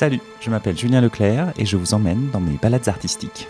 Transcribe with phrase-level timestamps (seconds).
[0.00, 3.46] Salut, je m'appelle Julien Leclerc et je vous emmène dans mes balades artistiques.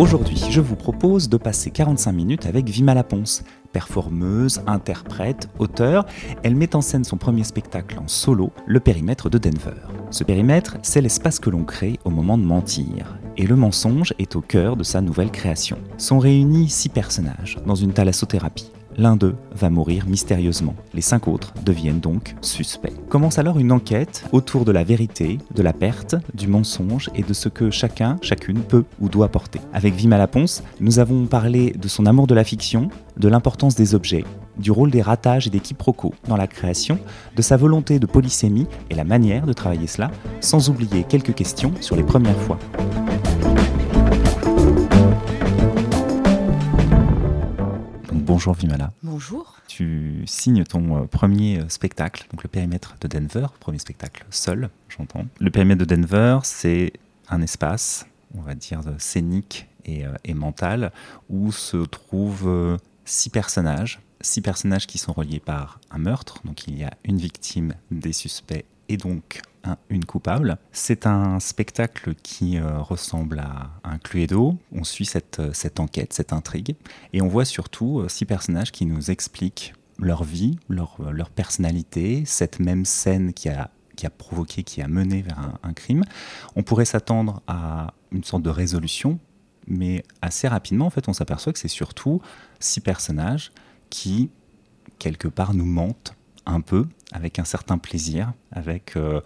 [0.00, 3.44] Aujourd'hui, je vous propose de passer 45 minutes avec Vima Laponce.
[3.72, 6.06] Performeuse, interprète, auteur,
[6.42, 9.80] elle met en scène son premier spectacle en solo, Le périmètre de Denver.
[10.10, 13.16] Ce périmètre, c'est l'espace que l'on crée au moment de mentir.
[13.36, 15.78] Et le mensonge est au cœur de sa nouvelle création.
[15.98, 18.72] Sont réunis six personnages dans une thalassothérapie.
[18.96, 20.74] L'un d'eux va mourir mystérieusement.
[20.92, 22.92] Les cinq autres deviennent donc suspects.
[23.08, 27.32] Commence alors une enquête autour de la vérité, de la perte, du mensonge et de
[27.32, 29.60] ce que chacun, chacune peut ou doit porter.
[29.72, 33.94] Avec Vima Laponce, nous avons parlé de son amour de la fiction, de l'importance des
[33.94, 34.24] objets,
[34.58, 36.98] du rôle des ratages et des quiproquos dans la création,
[37.34, 41.72] de sa volonté de polysémie et la manière de travailler cela, sans oublier quelques questions
[41.80, 42.58] sur les premières fois.
[48.32, 48.94] Bonjour Vimala.
[49.02, 49.60] Bonjour.
[49.68, 54.70] Tu signes ton euh, premier euh, spectacle, donc le périmètre de Denver, premier spectacle seul,
[54.88, 55.26] j'entends.
[55.38, 56.94] Le périmètre de Denver, c'est
[57.28, 60.92] un espace, on va dire, scénique et, euh, mental,
[61.28, 66.78] où se trouvent six personnages, six personnages qui sont reliés par un meurtre, donc il
[66.78, 69.40] y a une victime, des suspects et donc
[69.88, 70.58] une coupable.
[70.72, 74.58] C'est un spectacle qui euh, ressemble à un Cluedo.
[74.72, 76.74] On suit cette, euh, cette enquête, cette intrigue,
[77.12, 80.98] et on voit surtout euh, six personnages qui nous expliquent leur vie, leur,
[81.34, 85.72] personnalité, cette même scène qui a, qui a provoqué, qui a mené vers un, un
[85.74, 86.04] crime.
[86.56, 89.20] On pourrait s'attendre à une sorte de résolution,
[89.68, 92.20] mais assez rapidement, en fait, on s'aperçoit que c'est surtout
[92.58, 93.52] six personnages
[93.90, 94.30] qui,
[94.98, 99.20] quelque part, nous mentent un peu, avec un certain plaisir, avec, euh,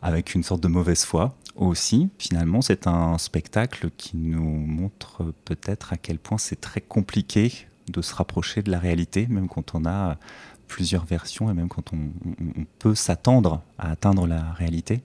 [0.00, 2.08] avec une sorte de mauvaise foi aussi.
[2.18, 8.00] Finalement, c'est un spectacle qui nous montre peut-être à quel point c'est très compliqué de
[8.00, 10.16] se rapprocher de la réalité, même quand on a
[10.68, 11.98] plusieurs versions et même quand on,
[12.78, 15.02] peut s'attendre à atteindre la réalité.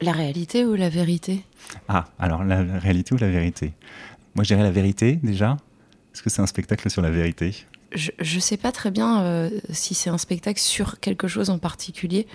[0.00, 1.44] La réalité ou la vérité?
[1.88, 3.72] Ah, alors la réalité ou la vérité?
[4.36, 5.56] Moi, je dirais la vérité déjà.
[6.14, 7.66] Est-ce que c'est un spectacle sur la vérité?
[7.92, 11.58] Je ne sais pas très bien euh, si c'est un spectacle sur quelque chose en
[11.58, 12.26] particulier.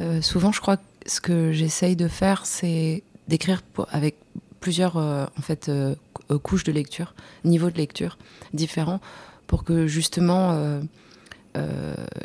[0.00, 4.16] Euh, souvent, je crois que ce que j'essaye de faire, c'est d'écrire avec
[4.60, 5.26] plusieurs euh,
[6.42, 8.18] couches de lecture, niveaux de lecture
[8.52, 9.00] différents,
[9.46, 10.80] pour que justement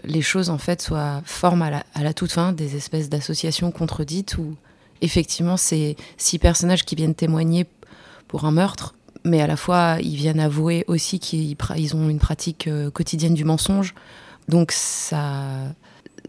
[0.05, 3.71] les choses en fait soient forment à la, à la toute fin des espèces d'associations
[3.71, 4.55] contredites où
[5.01, 7.67] effectivement c'est six personnages qui viennent témoigner
[8.27, 8.95] pour un meurtre
[9.29, 13.45] mais à la fois ils viennent avouer aussi qu'ils ont une pratique euh, quotidienne du
[13.45, 13.93] mensonge.
[14.47, 15.43] Donc ça,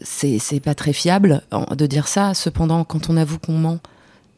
[0.01, 1.41] c'est pas très fiable
[1.75, 2.35] de dire ça.
[2.35, 3.79] Cependant, quand on avoue qu'on ment,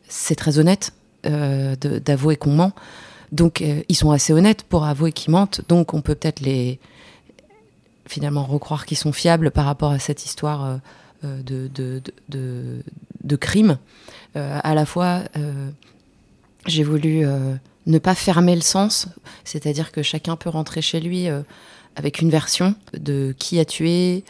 [0.08, 0.94] c'est très honnête
[1.26, 2.72] euh, d'avouer qu'on ment.
[3.34, 5.62] Donc euh, ils sont assez honnêtes pour avouer qu'ils mentent.
[5.68, 6.80] Donc on peut peut-être les
[8.06, 10.80] finalement recroire qu'ils sont fiables par rapport à cette histoire
[11.24, 11.70] de,
[12.30, 13.78] de, crime.
[14.36, 15.24] à la fois,
[16.68, 17.26] j'ai voulu
[17.86, 19.08] ne pas fermer le sens,
[19.44, 21.42] c'est-à-dire que chacun peut rentrer chez lui euh,
[21.96, 24.24] avec une version de qui a tué,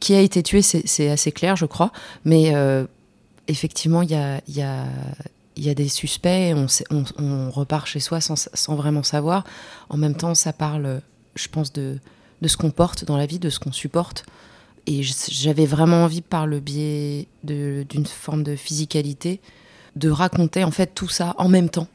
[0.00, 1.92] qui a été tué, c'est assez clair, je crois,
[2.24, 2.84] mais euh,
[3.48, 6.54] effectivement, il y a, des suspects,
[7.18, 9.44] on, repart chez soi sans, sans, vraiment savoir.
[9.88, 11.00] En même temps, ça parle,
[11.34, 11.98] je pense, de,
[12.42, 14.26] de ce qu'on porte dans la vie, de ce qu'on supporte.
[14.86, 19.40] Et j'avais vraiment envie, par le biais d'une forme de physicalité,
[19.96, 21.88] de raconter en fait tout ça en même temps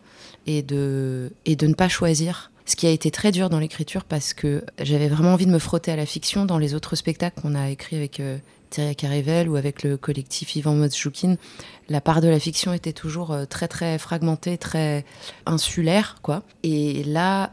[0.47, 2.51] et de, et de ne pas choisir.
[2.65, 5.59] Ce qui a été très dur dans l'écriture parce que j'avais vraiment envie de me
[5.59, 8.37] frotter à la fiction dans les autres spectacles qu'on a écrits avec euh,
[8.69, 11.37] Thierry Carivel ou avec le collectif Yvan Mozjoukine.
[11.89, 15.05] La part de la fiction était toujours euh, très très fragmentée, très
[15.45, 16.43] insulaire, quoi.
[16.63, 17.51] Et là,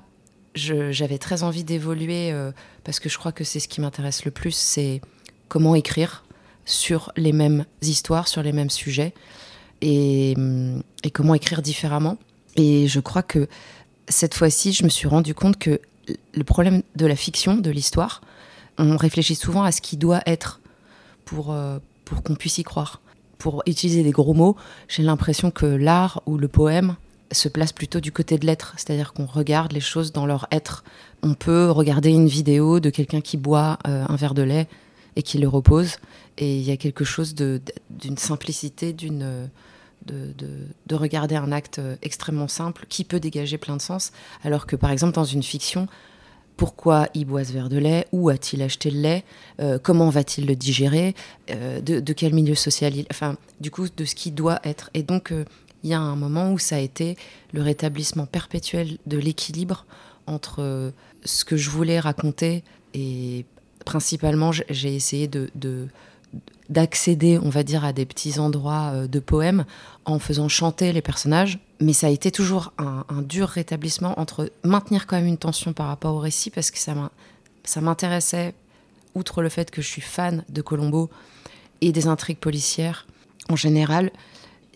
[0.55, 2.53] j'avais très envie d'évoluer euh,
[2.85, 5.01] parce que je crois que c'est ce qui m'intéresse le plus, c'est
[5.49, 6.25] comment écrire
[6.65, 9.15] sur les mêmes histoires, sur les mêmes sujets
[9.81, 10.35] et,
[11.03, 12.19] et comment écrire différemment.
[12.57, 13.49] Et je crois que
[14.09, 15.81] cette fois-ci, je me suis rendu compte que
[16.35, 18.23] le problème de la fiction, de l'histoire,
[18.79, 20.61] on réfléchit souvent à ce qui doit être
[21.25, 23.01] pour, euh, pour qu'on puisse y croire.
[23.39, 24.57] Pour utiliser des gros mots,
[24.89, 26.97] j'ai l'impression que l'art ou le poème
[27.31, 30.83] se place plutôt du côté de l'être, c'est-à-dire qu'on regarde les choses dans leur être.
[31.23, 34.67] On peut regarder une vidéo de quelqu'un qui boit euh, un verre de lait
[35.15, 35.97] et qui le repose,
[36.39, 39.49] et il y a quelque chose d'une simplicité, d'une
[40.07, 44.13] de, regarder un acte euh, extrêmement simple qui peut dégager plein de sens,
[44.43, 45.87] alors que par exemple dans une fiction,
[46.57, 49.25] pourquoi il boit ce verre de lait, où a-t-il acheté le lait,
[49.61, 51.15] euh, comment va-t-il le digérer,
[51.51, 54.91] euh, de, quel milieu social il, enfin du coup de ce qui doit être.
[54.95, 55.33] Et donc
[55.85, 57.17] il y a un moment où ça a été
[57.53, 59.87] le rétablissement perpétuel de l'équilibre
[60.27, 60.93] entre
[61.25, 62.65] ce que je voulais raconter
[62.95, 63.45] et
[63.89, 65.89] principalement, j'ai essayé de,
[66.69, 69.65] d'accéder, on va dire, à des petits endroits euh, de poèmes
[70.05, 71.59] en faisant chanter les personnages.
[71.81, 75.87] Mais ça a été toujours un, dur rétablissement entre maintenir quand même une tension par
[75.87, 78.55] rapport au récit, parce que ça m'intéressait,
[79.15, 81.09] outre le fait que je suis fan de Colombo
[81.81, 83.07] et des intrigues policières
[83.49, 84.11] en général,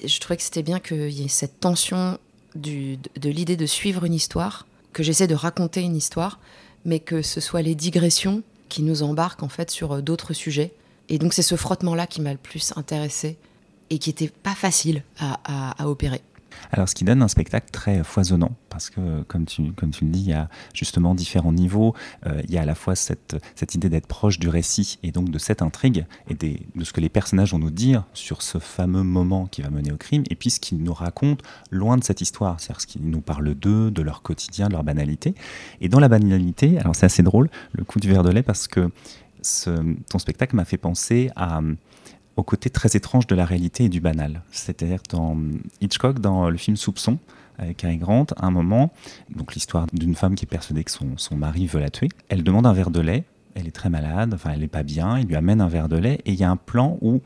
[0.04, 2.18] je trouvais que c'était bien qu'il y ait cette tension
[2.54, 6.38] de, l'idée de suivre une histoire, que j'essaie de raconter une histoire,
[6.84, 10.72] mais que ce soit les digressions qui nous embarquent en fait sur euh, d'autres sujets
[11.08, 13.38] et donc c'est ce frottement-là qui m'a le plus intéressé
[13.90, 16.22] et qui n'était pas facile à, opérer.
[16.70, 20.10] Alors, ce qui donne un spectacle très foisonnant, parce que, comme tu, comme tu le
[20.10, 21.94] dis, il y a justement différents niveaux.
[22.26, 25.12] Euh, il y a à la fois cette, cette idée d'être proche du récit et
[25.12, 28.58] donc de cette intrigue et de ce que les personnages vont nous dire sur ce
[28.58, 32.05] fameux moment qui va mener au crime, et puis ce qu'ils nous racontent loin de
[32.05, 35.34] cette histoire, c'est-à-dire ce qu'ils nous parlent d'eux, de leur quotidien, de leur banalité.
[35.81, 38.69] Et dans la banalité, alors c'est assez drôle, le coup du verre de lait, parce
[38.69, 38.90] que
[39.42, 41.60] ton spectacle m'a fait penser à,
[42.36, 44.42] au côté très étrange de la réalité et du banal.
[44.50, 45.36] C'est-à-dire dans
[45.80, 47.18] Hitchcock, dans le film Soupçon,
[47.58, 48.92] avec Cary Grant, à un moment,
[49.34, 52.42] donc l'histoire d'une femme qui est persuadée que son, son, mari veut la tuer, elle
[52.42, 53.24] demande un verre de lait,
[53.54, 55.96] elle est très malade, enfin elle n'est pas bien, il lui amène un verre de
[55.96, 57.20] lait, et il y a un plan où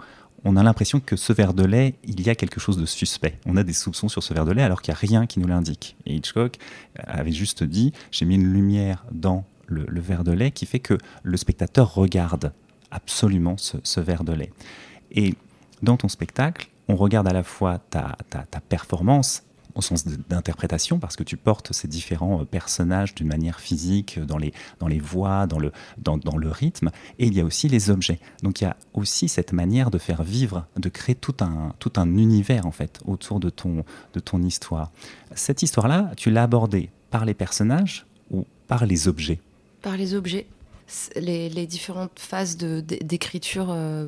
[0.44, 3.38] on a l'impression que ce verre de lait, il y a quelque chose de suspect.
[3.46, 5.40] On a des soupçons sur ce verre de lait alors qu'il n'y a rien qui
[5.40, 5.96] nous l'indique.
[6.06, 6.58] Et Hitchcock
[6.98, 10.98] avait juste dit, j'ai mis une lumière dans le, verre de lait qui fait que
[11.22, 12.52] le spectateur regarde
[12.90, 14.52] absolument ce, verre de lait.
[15.10, 15.34] Et
[15.82, 19.42] dans ton spectacle, on regarde à la fois ta, ta, performance
[19.74, 24.38] au sens d'interprétation, parce que tu portes ces différents euh, personnages d'une manière physique, dans
[24.38, 27.68] les, dans les voix, dans le, dans, dans, le rythme, et il y a aussi
[27.68, 28.18] les objets.
[28.42, 31.92] Donc il y a aussi cette manière de faire vivre, de créer tout un, tout
[31.96, 33.84] un univers en fait autour de ton,
[34.14, 34.92] de ton histoire.
[35.34, 39.40] Cette histoire-là, tu l'as abordée par les personnages ou par les objets?
[39.86, 40.46] Par les objets.
[41.14, 44.06] Les, différentes phases d'écriture, euh,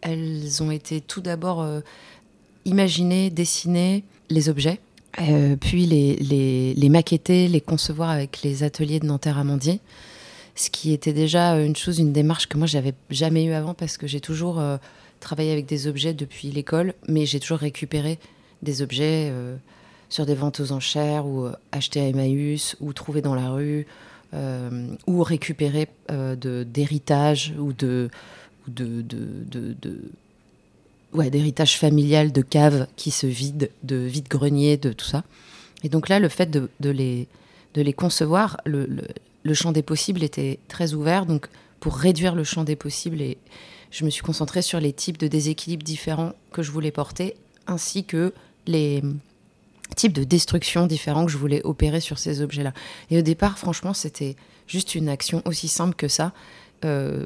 [0.00, 1.78] elles ont été tout d'abord euh,
[2.64, 4.80] imaginées, dessinées, les objets,
[5.20, 9.78] euh, puis les, les, les, maqueter, les concevoir avec les ateliers de Nanterre Amandier.
[10.56, 13.98] Ce qui était déjà une chose, une démarche que moi j'avais jamais eu avant parce
[13.98, 14.60] que j'ai toujours
[15.20, 18.18] travaillé avec des objets depuis l'école, mais j'ai toujours récupéré
[18.62, 19.32] des objets
[20.08, 24.11] sur des ventes aux enchères ou achetés à Emmaüs ou trouvés dans la rue euh,
[25.06, 28.08] ou récupérer euh, d'héritage ou de,
[28.66, 29.98] de, de, de,
[31.12, 35.24] ouais, d'héritage familial de caves qui se vident, de vide-grenier, de tout ça.
[35.84, 37.28] Et donc là, le fait de, de les,
[37.74, 38.88] de les concevoir, le,
[39.42, 41.26] le, champ des possibles était très ouvert.
[41.26, 41.48] Donc
[41.80, 43.36] pour réduire le champ des possibles, et
[43.90, 47.34] je me suis concentrée sur les types de déséquilibres différents que je voulais porter,
[47.66, 48.32] ainsi que
[48.66, 49.02] les,
[49.94, 52.72] type de destruction différents que je voulais opérer sur ces objets-là.
[53.10, 54.36] Et au départ, franchement, c'était
[54.66, 56.32] juste une action aussi simple que ça.
[56.84, 57.24] Euh,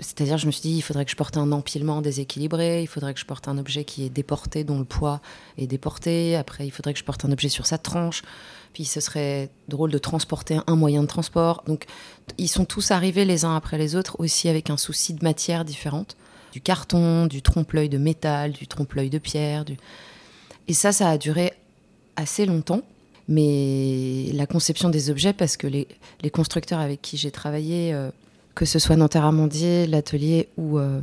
[0.00, 3.12] c'est-à-dire, je me suis dit, il faudrait que je porte un empilement déséquilibré, il faudrait
[3.12, 5.20] que je porte un objet qui est déporté, dont le poids
[5.58, 6.36] est déporté.
[6.36, 8.22] Après, il faudrait que je porte un objet sur sa tranche.
[8.72, 11.62] Puis, ce serait drôle de transporter un moyen de transport.
[11.66, 11.84] Donc,
[12.38, 15.64] ils sont tous arrivés les uns après les autres, aussi avec un souci de matière
[15.64, 16.16] différente.
[16.52, 19.64] Du carton, du trompe-l'œil de métal, du trompe-l'œil de pierre.
[20.68, 21.52] Et ça, ça a duré
[22.16, 22.82] assez longtemps.
[23.28, 25.86] Mais la conception des objets, parce que les,
[26.32, 28.10] constructeurs avec qui j'ai travaillé, euh,
[28.54, 31.00] que ce soit Nanterre Amandier, l'atelier ou euh,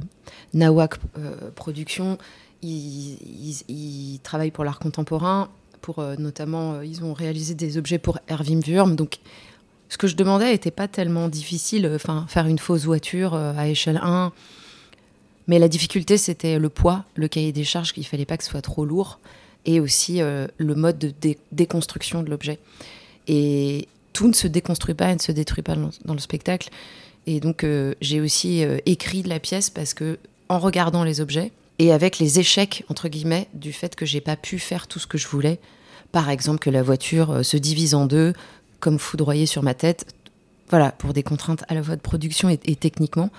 [0.54, 2.18] Nawak euh, Productions,
[2.62, 5.50] ils, travaillent pour l'art contemporain.
[5.82, 8.96] Pour, notamment, ils ont réalisé des objets pour Erwin Wurm.
[8.96, 9.18] Donc,
[9.90, 11.92] ce que je demandais n'était pas tellement difficile.
[11.94, 14.32] Enfin, faire une fausse voiture à échelle 1.
[15.48, 18.52] Mais la difficulté, c'était le poids, le cahier des charges, qu'il fallait pas que ce
[18.52, 19.20] soit trop lourd
[19.66, 22.60] et aussi euh, le mode de déconstruction de l'objet.
[23.28, 26.70] Et tout ne se déconstruit pas et ne se détruit pas dans, le spectacle.
[27.26, 31.22] Et donc euh, j'ai aussi euh, écrit de la pièce parce que en regardant les
[31.22, 35.00] objets et avec les échecs entre guillemets du fait que j'ai pas pu faire tout
[35.00, 35.60] ce que je voulais,
[36.12, 38.34] par exemple que la voiture se divise en deux
[38.80, 40.06] comme foudroyée sur ma tête,
[40.70, 43.32] voilà pour des contraintes à la fois de production et, et techniquement.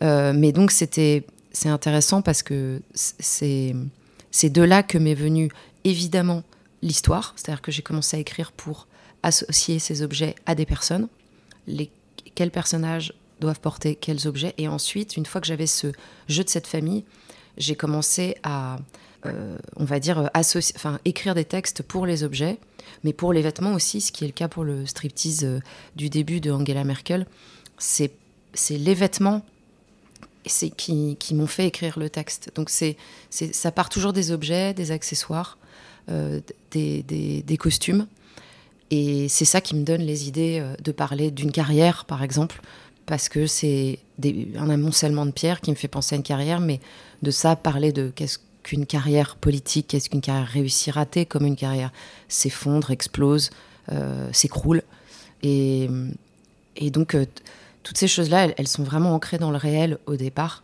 [0.00, 3.74] mais donc c'était c'est intéressant parce que c'est
[4.30, 5.50] c'est de là que m'est venue
[5.84, 6.42] évidemment
[6.82, 8.86] l'histoire, c'est-à-dire que j'ai commencé à écrire pour
[9.22, 11.08] associer ces objets à des personnes,
[11.66, 11.90] les,
[12.34, 15.88] quels personnages doivent porter quels objets, et ensuite, une fois que j'avais ce
[16.28, 17.04] jeu de cette famille,
[17.58, 18.78] j'ai commencé à,
[19.26, 22.58] euh, on va dire, associer, enfin, écrire des textes pour les objets,
[23.04, 25.60] mais pour les vêtements aussi, ce qui est le cas pour le striptease euh,
[25.96, 27.26] du début de Angela Merkel.
[27.78, 28.12] C'est
[28.70, 29.44] les vêtements
[30.46, 32.50] c'est qui, qui m'ont fait écrire le texte.
[32.54, 32.96] Donc c'est,
[33.30, 35.58] ça part toujours des objets, des accessoires,
[36.10, 36.40] euh,
[36.72, 38.06] des, costumes.
[38.90, 42.60] Et c'est ça qui me donne les idées euh, de parler d'une carrière, par exemple,
[43.06, 43.98] parce que c'est
[44.56, 46.80] un amoncellement de pierres qui me fait penser à une carrière, mais
[47.22, 51.56] de ça, parler de qu'est-ce qu'une carrière politique, qu'est-ce qu'une carrière réussie, ratée, comme une
[51.56, 51.92] carrière
[52.28, 53.50] s'effondre, explose,
[53.92, 54.82] euh, s'écroule.
[55.42, 55.88] Et,
[56.90, 57.16] donc,
[57.82, 60.62] toutes ces choses-là, elles, sont vraiment ancrées dans le réel au départ.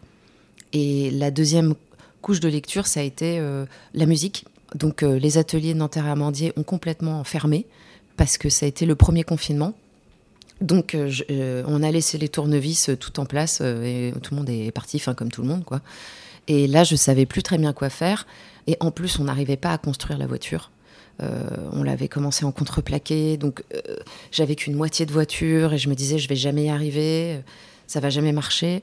[0.72, 1.74] Et la deuxième
[2.22, 4.44] couche de lecture, ça a été euh, la musique.
[4.74, 7.66] Donc, les ateliers de Nanterre Amandier ont complètement fermé
[8.16, 9.74] parce que ça a été le premier confinement.
[10.60, 14.40] Donc, euh, euh, on a laissé les tournevis euh, tout en place et tout le
[14.40, 15.80] monde est parti, enfin comme tout le monde, quoi.
[16.48, 18.26] Et là, je savais plus très bien quoi faire.
[18.66, 20.70] Et en plus, on n'arrivait pas à construire la voiture.
[21.20, 23.62] On l'avait commencé en contreplaqué, donc
[24.30, 27.40] j'avais qu'une moitié de voiture et je me disais je vais jamais y arriver,
[27.86, 28.82] ça va jamais marcher.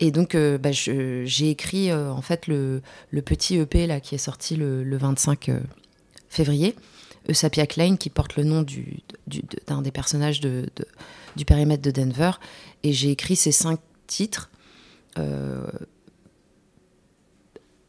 [0.00, 2.82] Et donc bah, j'ai écrit en fait le,
[3.24, 5.50] petit EP là qui est sorti le, le 25
[6.28, 6.74] février
[7.28, 8.64] Eusapia Klein, qui porte le nom
[9.66, 12.32] d'un des personnages du périmètre de Denver.
[12.82, 14.50] Et j'ai écrit ces cinq titres.
[15.18, 15.66] Euh,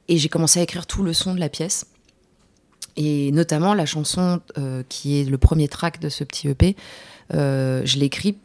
[0.07, 1.85] et j'ai commencé à écrire tout le son de la pièce.
[2.97, 6.75] Et notamment la chanson euh, qui est le premier track de ce petit EP,
[7.33, 8.37] euh, je l'ai écrit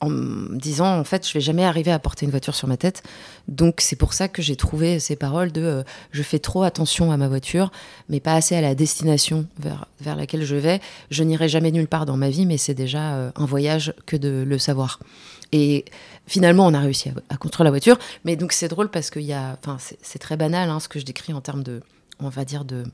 [0.00, 2.76] en me disant en fait je vais jamais arriver à porter une voiture sur ma
[2.76, 3.02] tête.
[3.48, 5.82] Donc c'est pour ça que j'ai trouvé ces paroles de euh,
[6.12, 7.72] je fais trop attention à ma voiture
[8.08, 10.80] mais pas assez à la destination vers, vers laquelle je vais.
[11.10, 14.16] Je n'irai jamais nulle part dans ma vie mais c'est déjà euh, un voyage que
[14.16, 15.00] de le savoir.
[15.52, 15.84] Et
[16.26, 17.98] finalement on a réussi à, construire la voiture.
[18.24, 21.40] Mais donc c'est drôle parce enfin c'est très banal hein, ce que je décris en
[21.40, 21.80] termes de
[22.20, 22.84] on va dire de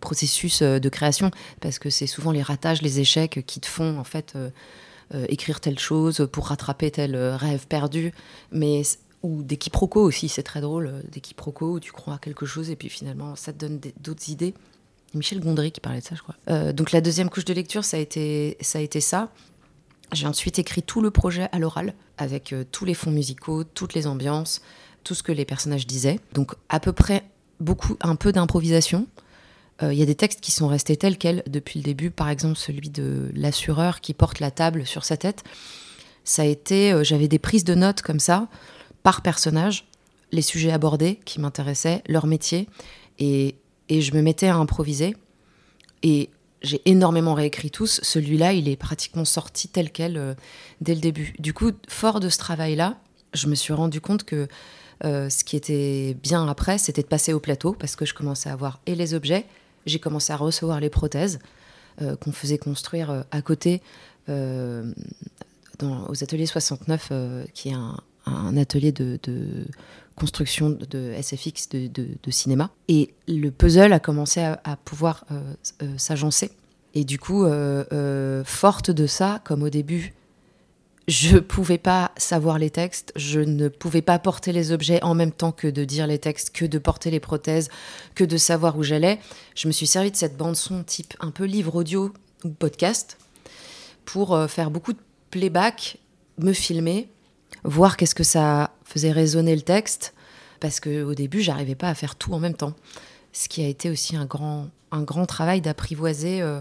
[0.00, 4.04] processus de création parce que c'est souvent les ratages les échecs qui te font en
[4.04, 4.36] fait
[5.12, 8.12] euh, écrire telle chose pour rattraper tel euh, rêve perdu,
[8.50, 8.82] mais
[9.22, 12.46] ou des quiproquos aussi, c'est très drôle, euh, des quiproquos où tu crois à quelque
[12.46, 14.54] chose et puis finalement ça te donne d'autres idées.
[15.12, 16.72] Michel Gondry qui parlait de ça, je crois.
[16.72, 18.78] donc la deuxième couche de lecture, ça a été ça.
[18.80, 19.30] A été ça.
[20.12, 24.08] J'ai ensuite écrit tout le projet à l'oral, avec tous les fonds musicaux, toutes les
[24.08, 24.60] ambiances,
[25.04, 26.18] tout ce que les personnages disaient.
[26.32, 27.22] Donc à peu près
[27.60, 29.06] beaucoup, un peu d'improvisation,
[29.80, 32.10] il euh, y a des textes qui sont restés tels quels depuis le début.
[32.10, 35.42] Par exemple, celui de l'assureur qui porte la table sur sa tête.
[36.22, 38.48] Ça a été, euh, j'avais des prises de notes comme ça
[39.02, 39.86] par personnage,
[40.30, 42.68] les sujets abordés qui m'intéressaient, leur métier,
[43.18, 43.56] et,
[43.88, 45.16] et je me mettais à improviser.
[46.02, 46.30] Et
[46.62, 48.00] j'ai énormément réécrit tous.
[48.02, 50.34] Celui-là, il est pratiquement sorti tel quel euh,
[50.80, 51.34] dès le début.
[51.40, 52.98] Du coup, fort de ce travail-là,
[53.34, 54.46] je me suis rendu compte que
[55.02, 58.56] ce qui était bien après, c'était de passer au plateau parce que je commençais à
[58.56, 59.44] voir et les objets
[59.86, 61.38] j'ai commencé à recevoir les prothèses
[62.02, 63.80] euh, qu'on faisait construire euh, à côté
[64.28, 64.92] euh,
[65.80, 67.12] aux ateliers 69,
[67.52, 67.74] qui est
[68.26, 69.18] un, atelier de,
[70.16, 72.70] construction de SFX de, cinéma.
[72.88, 75.24] Et le puzzle a commencé à, à pouvoir
[75.96, 76.52] s'agencer.
[76.94, 77.44] Et du coup,
[78.44, 80.14] forte de ça, comme au début,
[81.06, 85.32] je pouvais pas savoir les textes, je ne pouvais pas porter les objets en même
[85.32, 87.68] temps que de dire les textes, que de porter les prothèses,
[88.14, 89.18] que de savoir où j'allais.
[89.54, 92.12] Je me suis servi de cette bande son type un peu livre audio
[92.44, 93.18] ou podcast
[94.06, 94.98] pour euh, faire beaucoup de
[95.30, 95.98] playback,
[96.38, 97.08] me filmer,
[97.64, 100.14] voir qu'est-ce que ça faisait résonner le texte,
[100.60, 102.74] parce que au début j'arrivais pas à faire tout en même temps.
[103.32, 106.60] Ce qui a été aussi un grand, un grand travail d'apprivoiser euh,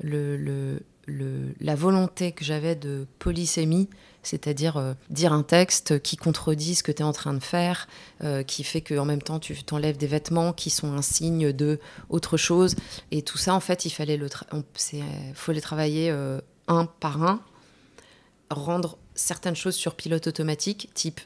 [0.00, 3.88] le la volonté que j'avais de polysémie,
[4.22, 7.88] c'est-à-dire euh, dire un texte qui contredit ce que tu es en train de faire,
[8.22, 11.78] euh, qui fait qu'en même temps tu t'enlèves des vêtements qui sont un signe de
[12.08, 12.74] autre chose.
[13.10, 14.28] Et tout ça, en fait, il fallait le
[15.34, 17.40] faut les travailler euh, un par un,
[18.50, 21.20] rendre certaines choses sur pilote automatique, type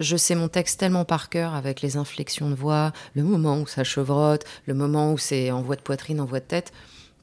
[0.00, 3.66] je sais mon texte tellement par cœur avec les inflexions de voix, le moment où
[3.66, 6.72] ça chevrotte, le moment où c'est en voix de poitrine, en voix de tête,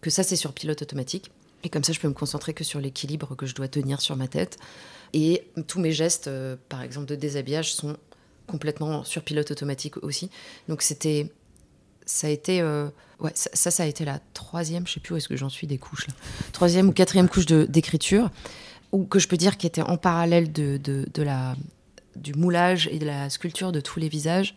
[0.01, 1.31] que ça c'est sur pilote automatique.
[1.65, 4.15] Et comme ça, je peux me concentrer que sur l'équilibre que je dois tenir sur
[4.15, 4.60] ma tête.
[5.13, 7.98] Et tous mes gestes, euh, par exemple de déshabillage, sont
[8.45, 10.29] complètement sur pilote automatique aussi.
[10.69, 11.31] Donc c'était,
[12.05, 12.88] ça a été, euh,
[13.34, 15.79] ça, ça, a été la troisième, je sais plus où est-ce que j'en suis des
[15.79, 16.05] couches,
[16.51, 18.29] troisième ou quatrième couche d'écriture,
[18.91, 20.79] ou que je peux dire qui était en parallèle de,
[21.17, 21.55] la,
[22.15, 24.53] du moulage et de la sculpture de tous les visages,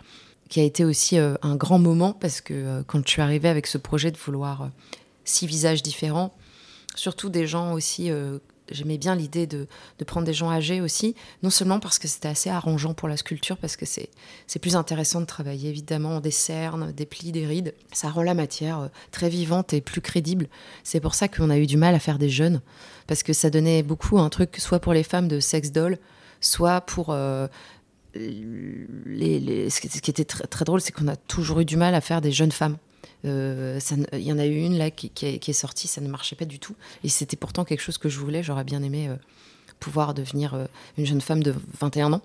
[0.51, 3.67] qui a été aussi euh, un grand moment parce que quand je suis arrivée avec
[3.67, 4.71] ce projet de vouloir
[5.25, 6.35] six visages différents,
[6.99, 8.11] surtout des gens aussi.
[8.11, 8.39] Euh,
[8.71, 9.67] j'aimais bien l'idée de,
[10.07, 13.57] prendre des gens âgés aussi, non seulement parce que c'était assez arrangeant pour la sculpture,
[13.57, 14.11] parce que c'est,
[14.61, 17.75] plus intéressant de travailler évidemment des cernes, des plis, des rides.
[17.93, 20.49] Ça rend la matière euh, très vivante et plus crédible.
[20.85, 22.61] C'est pour ça qu'on a eu du mal à faire des jeunes,
[23.07, 25.99] parce que ça donnait beaucoup un truc, soit pour les femmes de sex doll,
[26.41, 27.11] soit pour.
[27.11, 27.47] Euh,
[28.15, 32.21] les, ce qui était très drôle, c'est qu'on a toujours eu du mal à faire
[32.21, 32.79] des jeunes femmes.
[33.25, 33.81] Euh,
[34.13, 36.59] il y en a eu une là qui, est, sortie, ça ne marchait pas du
[36.59, 36.75] tout.
[37.05, 38.43] Et c'était pourtant quelque chose que je voulais.
[38.43, 39.17] J'aurais bien aimé euh,
[39.81, 42.23] pouvoir devenir une jeune femme de 21 ans.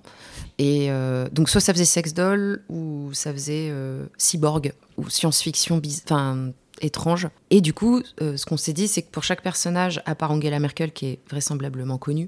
[0.57, 0.89] Et
[1.31, 3.71] donc, soit ça faisait sex doll, ou ça faisait
[4.17, 7.27] cyborg, ou science-fiction enfin, étrange.
[7.51, 10.57] Et du coup, ce qu'on s'est dit, c'est que pour chaque personnage, à part Angela
[10.59, 12.27] Merkel, qui est vraisemblablement connue,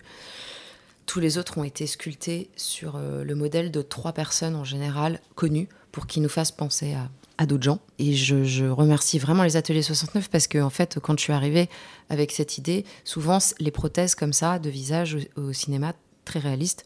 [1.08, 5.70] tous les autres ont été sculptés sur le modèle de trois personnes en général connues
[5.92, 7.80] pour qu'ils nous fassent penser à, à d'autres gens.
[8.00, 11.70] Et je, remercie vraiment les ateliers 69 parce que, en fait, quand je suis arrivée
[12.10, 16.86] avec cette idée, souvent les prothèses comme ça de visage au, cinéma très réalistes,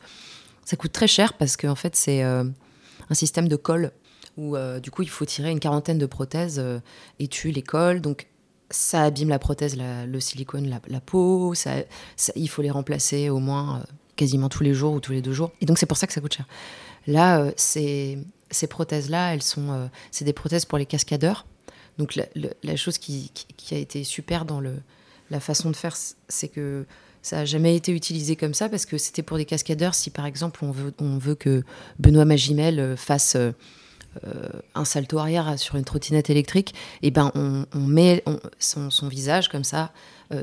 [0.66, 2.44] ça coûte très cher parce qu'en en fait, c'est euh,
[3.10, 3.92] un système de colle
[4.38, 6.80] où euh, du coup il faut tirer une quarantaine de prothèses euh,
[7.20, 8.02] et tu les colles.
[8.02, 8.28] Donc
[8.70, 11.56] ça abîme la prothèse, le silicone, la, peau.
[11.56, 11.72] Ça,
[12.36, 13.84] il faut les remplacer au moins
[14.16, 15.52] quasiment tous les jours ou tous les deux jours.
[15.62, 16.46] Et donc c'est pour ça que ça coûte cher.
[17.08, 18.20] Là, c'est
[18.52, 21.46] ces prothèses-là, elles sont, euh, c'est des prothèses pour les cascadeurs.
[21.98, 23.32] Donc la, chose qui,
[23.72, 24.62] a été super dans
[25.30, 25.98] la façon de faire,
[26.30, 26.86] c'est que
[27.22, 29.94] ça n'a jamais été utilisé comme ça parce que c'était pour des cascadeurs.
[29.94, 31.64] Si par exemple on veut, on que
[32.00, 33.52] Benoît Magimel euh, fasse euh,
[34.76, 38.24] un salto arrière sur une trottinette électrique, et eh ben on, met
[38.58, 39.92] son, visage comme ça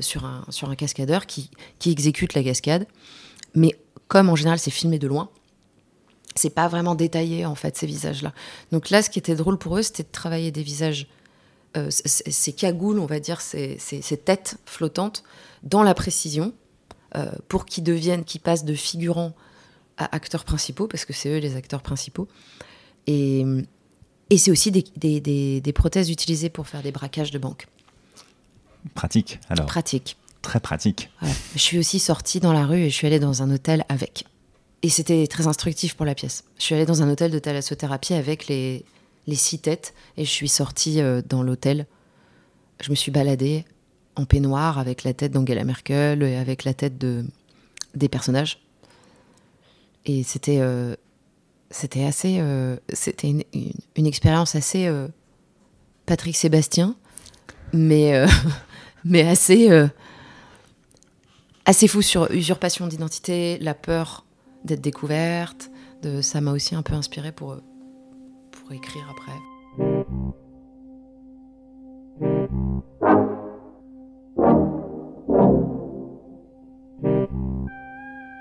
[0.00, 1.50] sur, un, cascadeur qui
[1.84, 2.86] exécute la cascade.
[3.54, 3.74] Mais
[4.06, 5.30] comme en général c'est filmé de loin,
[6.36, 8.32] c'est pas vraiment détaillé en fait ces visages-là.
[8.72, 11.06] Donc là, ce qui était drôle pour eux, c'était de travailler des visages,
[11.76, 13.78] euh, ces cagoules, on va dire, ces,
[14.24, 15.24] têtes flottantes,
[15.62, 16.52] dans la précision,
[17.14, 19.34] euh, pour qu'ils deviennent, qu'ils passent de figurants
[19.96, 22.28] à acteurs principaux, parce que c'est eux les acteurs principaux.
[23.06, 23.44] Et,
[24.30, 27.66] et c'est aussi des, des, des, prothèses utilisées pour faire des braquages de banque.
[28.94, 29.66] Pratique, alors.
[29.66, 30.16] Pratique.
[30.42, 31.10] Très pratique.
[31.54, 34.26] Je suis aussi sortie dans la rue et je suis allée dans un hôtel avec.
[34.82, 36.44] Et c'était très instructif pour la pièce.
[36.58, 38.84] Je suis allée dans un hôtel de thalassothérapie avec les,
[39.32, 41.86] six têtes et je suis sortie euh, dans l'hôtel.
[42.80, 43.64] Je me suis baladée
[44.16, 47.24] en peignoir avec la tête d'Angela Merkel et avec la tête de,
[47.94, 48.60] des personnages.
[50.04, 50.94] Et c'était euh,
[51.70, 53.42] c'était assez euh, c'était une,
[53.96, 54.88] une, expérience assez
[56.04, 56.94] Patrick Sébastien,
[57.72, 58.24] mais
[59.04, 59.68] mais assez
[61.64, 64.25] assez fou sur usurpation d'identité, la peur
[64.66, 65.70] d'être découverte.
[66.02, 67.56] De, ça m'a aussi un peu inspiré pour,
[68.50, 69.32] pour écrire après.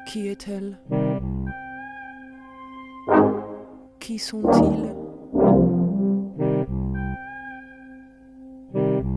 [0.07, 0.79] Qui est-elle?
[3.99, 4.93] Qui sont-ils?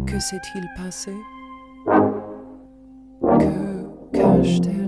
[0.07, 1.13] Que s'est-il passé?
[3.23, 4.88] Que cache-t-elle?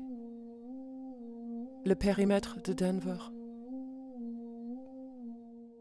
[1.85, 3.17] Le périmètre de Denver.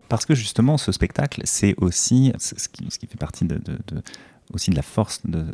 [0.09, 3.61] Parce que justement, ce spectacle, c'est aussi ce qui, fait partie de,
[4.53, 5.45] aussi de la force de,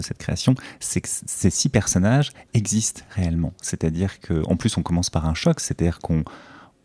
[0.00, 3.52] cette création, c'est que ces six personnages existent réellement.
[3.62, 6.24] C'est-à-dire qu'en plus, on commence par un choc, c'est-à-dire qu'on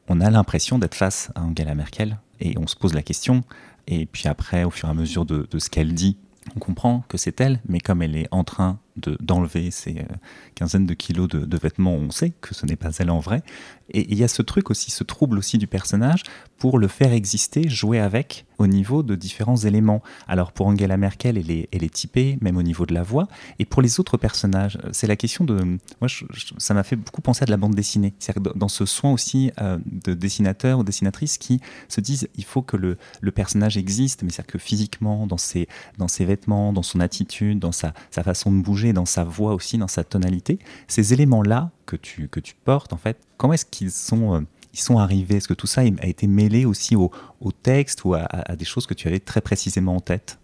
[0.07, 3.43] on a l'impression d'être face à Angela Merkel et on se pose la question.
[3.87, 6.17] Et puis après, au fur et à mesure de, ce qu'elle dit,
[6.55, 8.79] on comprend que c'est elle, mais comme elle est en train
[9.19, 10.15] d'enlever ces euh,
[10.55, 13.43] quinzaines de kilos de, vêtements, on sait que ce n'est pas elle en vrai.
[13.89, 16.23] Et il y a ce truc aussi, ce trouble aussi du personnage
[16.57, 20.01] pour le faire exister, jouer avec au niveau de différents éléments.
[20.27, 23.27] Alors pour Angela Merkel, elle est, elle est typée, même au niveau de la voix.
[23.59, 25.77] Et pour les autres personnages, c'est la question de...
[26.01, 26.09] Moi,
[26.57, 28.13] ça m'a fait beaucoup penser à de la bande dessinée.
[28.19, 32.61] C'est-à-dire dans ce soin aussi euh, de dessinateurs ou dessinatrices qui se disent, il faut
[32.61, 36.83] que le, le personnage existe, mais c'est-à-dire que physiquement, dans ses, dans ses vêtements, dans
[36.83, 40.59] son attitude, dans sa, sa façon de bouger, dans sa voix aussi, dans sa tonalité,
[40.87, 44.41] ces éléments-là que tu, que tu portes, en fait, comment est-ce qu'ils sont, euh,
[44.73, 45.37] ils sont arrivés?
[45.37, 48.85] Est-ce que tout ça a été mêlé aussi au, au texte ou à, des choses
[48.85, 50.39] que tu avais très précisément en tête?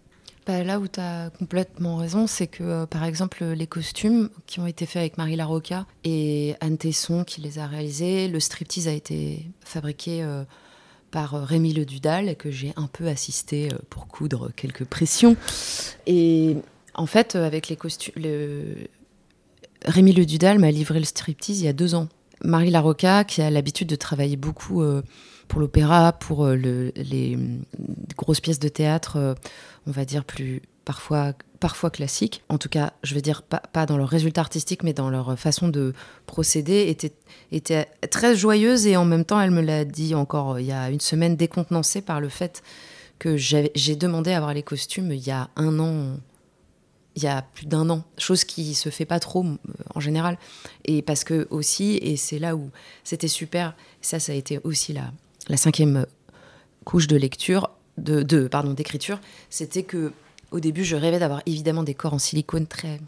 [0.46, 4.60] Bah, là où tu as complètement raison, c'est que euh, par exemple les costumes qui
[4.60, 8.86] ont été faits avec Marie Larocca et Anne Tesson qui les a réalisés, le striptease
[8.86, 10.44] a été fabriqué euh,
[11.10, 15.36] par Rémi Le Dudal que j'ai un peu assisté pour coudre quelques pressions.
[16.06, 16.56] Et
[16.94, 18.14] en fait, avec les costumes,
[19.84, 22.08] Rémi Le Dudal m'a livré le striptease il y a deux ans.
[22.42, 25.02] Marie Larocca, qui a l'habitude de travailler beaucoup euh,
[25.48, 27.64] pour l'opéra, pour euh, le, les mm,
[28.16, 29.34] grosses pièces de théâtre, euh,
[29.86, 33.96] on va dire plus parfois, parfois classiques, en tout cas, je veux dire pas, dans
[33.96, 35.94] leur résultat artistique, mais dans leur façon de
[36.26, 37.12] procéder, était,
[37.52, 38.86] était très joyeuse.
[38.86, 42.02] Et en même temps, elle me l'a dit encore il y a une semaine, décontenancée
[42.02, 42.62] par le fait
[43.18, 46.18] que j'ai demandé à avoir les costumes il y a un an
[47.16, 49.56] il y a plus d'un an, chose qui se fait pas trop euh,
[49.94, 50.38] en général.
[50.84, 52.70] Et parce que aussi, et c'est là où
[53.04, 55.12] c'était super, ça, ça a été aussi la,
[55.48, 56.06] la cinquième
[56.84, 60.12] couche de lecture, de, de pardon, d'écriture, c'était que
[60.50, 63.00] au début, je rêvais d'avoir évidemment des corps en silicone très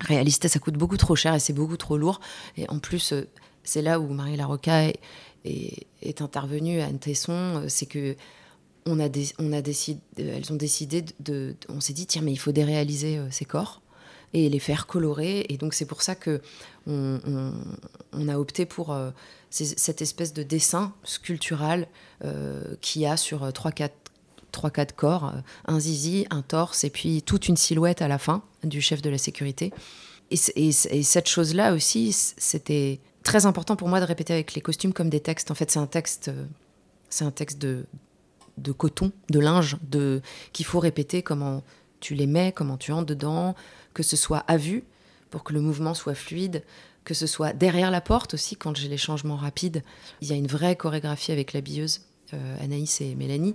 [0.00, 0.46] réalistes.
[0.46, 2.20] Ça coûte beaucoup trop cher et c'est beaucoup trop lourd.
[2.56, 3.26] Et en plus, euh,
[3.64, 5.00] c'est là où Marie Larocca est,
[5.44, 8.14] est, intervenue, Anne Tesson, euh, c'est que
[8.86, 13.18] on a, décidé, elles ont décidé de, on s'est dit tiens mais il faut déréaliser
[13.18, 13.82] euh, ces corps
[14.34, 15.46] et les faire colorer.
[15.48, 16.40] Et donc c'est pour ça que
[16.86, 19.10] on, a opté pour euh,
[19.50, 21.86] cette espèce de dessin sculptural
[22.24, 23.94] euh, qui a sur euh, trois quatre
[24.52, 28.16] trois quatre corps euh, un zizi un torse et puis toute une silhouette à la
[28.18, 29.72] fin du chef de la sécurité.
[30.30, 34.60] Et, et cette chose là aussi c'était très important pour moi de répéter avec les
[34.60, 35.50] costumes comme des textes.
[35.50, 36.44] En fait c'est un texte euh,
[37.10, 37.84] c'est un texte de
[38.58, 40.20] de coton, de linge, de
[40.52, 41.62] qu'il faut répéter comment
[42.00, 43.54] tu les mets, comment tu entres dedans,
[43.94, 44.84] que ce soit à vue
[45.30, 46.62] pour que le mouvement soit fluide,
[47.04, 49.82] que ce soit derrière la porte aussi quand j'ai les changements rapides.
[50.20, 52.02] Il y a une vraie chorégraphie avec l'habilleuse
[52.34, 53.54] euh, Anaïs et Mélanie.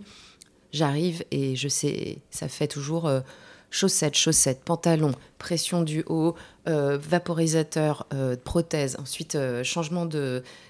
[0.71, 3.21] J'arrive et je sais, ça fait toujours euh,
[3.69, 6.35] chaussettes, chaussettes, pantalon, pression du haut,
[6.67, 10.07] euh, vaporisateur, euh, prothèse, ensuite changement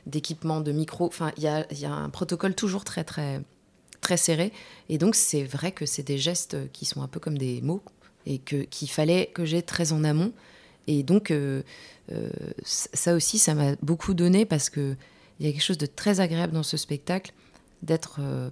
[0.05, 1.05] d'équipement, de micro.
[1.05, 3.41] Enfin, il y a, il y a un protocole toujours très très
[4.03, 4.51] très serré.
[4.89, 7.81] Et donc, c'est vrai que c'est des gestes qui sont un peu comme des mots
[8.25, 10.31] et que qu'il fallait que j'ai très en amont.
[10.87, 11.63] Et donc, euh,
[12.11, 12.29] euh,
[12.63, 14.95] ça aussi, ça m'a beaucoup donné parce que
[15.39, 17.33] il y a quelque chose de très agréable dans ce spectacle,
[17.81, 18.49] d'être euh,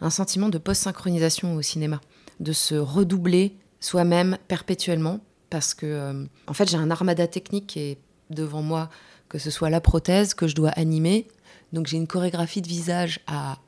[0.00, 2.00] un sentiment de post-synchronisation au cinéma,
[2.40, 7.98] de se redoubler soi-même perpétuellement, parce que, en fait, j'ai un armada technique qui est
[8.30, 8.88] devant moi,
[9.28, 11.28] que ce soit la prothèse que je dois animer,
[11.74, 13.58] donc j'ai une chorégraphie de visage à,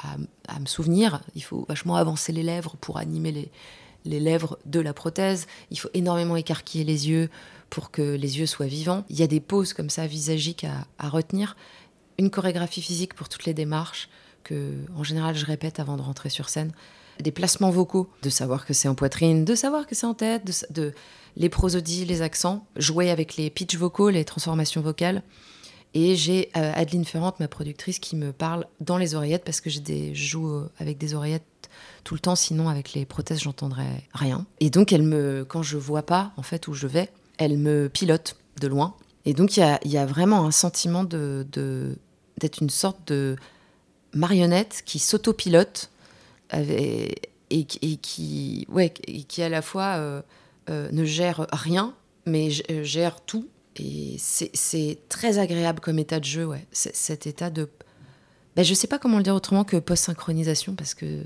[0.60, 1.20] me souvenir.
[1.34, 3.50] Il faut vachement avancer les lèvres pour animer les,
[4.04, 5.46] les lèvres de la prothèse.
[5.70, 7.28] Il faut énormément écarquiller les yeux
[7.68, 9.04] pour que les yeux soient vivants.
[9.10, 10.64] Il y a des poses comme ça visagiques
[10.98, 11.56] à, retenir.
[12.16, 14.08] Une chorégraphie physique pour toutes les démarches
[14.44, 16.70] que, en général, je répète avant de rentrer sur scène.
[17.18, 20.46] Des placements vocaux, de savoir que c'est en poitrine, de savoir que c'est en tête,
[20.46, 20.94] de, de
[21.36, 25.22] les prosodies, les accents, jouer avec les pitch vocaux, les transformations vocales.
[25.98, 29.70] Et j'ai euh, Adeline Ferrand, ma productrice, qui me parle dans les oreillettes parce que
[29.70, 31.42] j'ai des, je joue euh, avec des oreillettes
[32.04, 34.44] tout le temps, sinon avec les prothèses, j'entendrais rien.
[34.61, 37.88] Et donc, elle me, quand je vois pas en fait où je vais, elle me
[37.88, 38.94] pilote de loin.
[39.24, 41.46] Et donc, il y y a vraiment un sentiment de,
[42.38, 43.37] d'être une sorte de
[44.12, 45.90] marionnette qui s'autopilote
[46.50, 50.20] avec- et, qui- et qui, ouais, et qui à la fois euh,
[50.68, 51.94] euh, ne gère rien,
[52.26, 53.48] mais euh, gère tout.
[53.78, 56.64] Et c'est très agréable comme état de jeu, ouais.
[56.72, 57.68] Cet état de.
[58.56, 61.22] Ben, je sais pas comment le dire autrement que post-synchronisation, parce que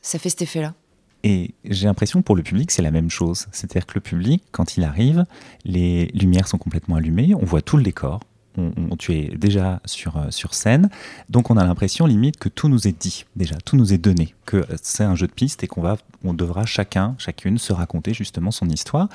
[0.00, 0.74] ça fait cet effet-là.
[1.24, 3.46] Et j'ai l'impression pour le public, c'est la même chose.
[3.52, 5.24] C'est-à-dire que le public, quand il arrive,
[5.64, 8.18] les lumières sont complètement allumées, on voit tout le décor.
[8.58, 10.90] On, on- tu es déjà sur, euh, sur scène,
[11.30, 14.34] donc on a l'impression limite que tout nous est dit déjà, tout nous est donné,
[14.44, 18.12] que euh, c'est un jeu de piste et qu'on on devra chacun, chacune se raconter
[18.12, 19.08] justement son histoire.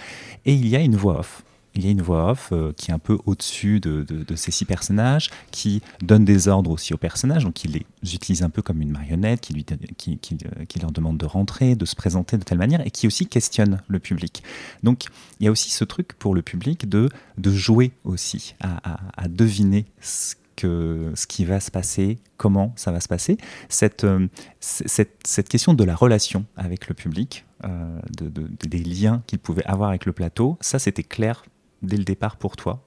[0.46, 1.44] Et il y a une voix off.
[1.78, 4.04] Il y a une voix off euh, qui est un peu au-dessus de,
[4.36, 8.50] ces six personnages, qui donne des ordres aussi aux personnages, donc il les utilise un
[8.50, 9.64] peu comme une marionnette, qui, lui,
[9.96, 12.90] qui, qui, euh, qui leur demande de rentrer, de se présenter de telle manière, et
[12.90, 14.42] qui aussi questionne le public.
[14.82, 15.06] Donc
[15.40, 18.80] il y a aussi ce truc pour le public de, de jouer aussi, à,
[19.16, 23.38] à- deviner ce, que, ce qui va se passer, comment ça va se passer.
[23.70, 24.28] Cette, euh,
[24.60, 28.30] cette, cette question de la relation avec le public, de-
[28.68, 31.44] des liens qu'il pouvait avoir avec le plateau, ça c'était clair
[31.82, 32.84] dès le départ pour toi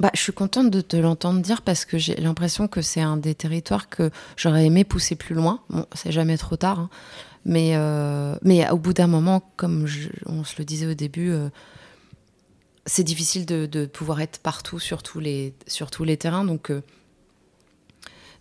[0.00, 3.16] Bah, je suis contente de te l'entendre dire parce que j'ai l'impression que c'est un
[3.16, 5.60] des territoires que j'aurais aimé pousser plus loin.
[5.70, 6.90] Bon, c'est jamais trop tard, hein.
[7.44, 11.30] mais, euh, mais au bout d'un moment, comme je- on se le disait au début,
[11.30, 11.48] euh,
[12.86, 16.44] c'est difficile de, pouvoir être partout sur tous les, sur tous les terrains.
[16.44, 16.82] Donc, euh,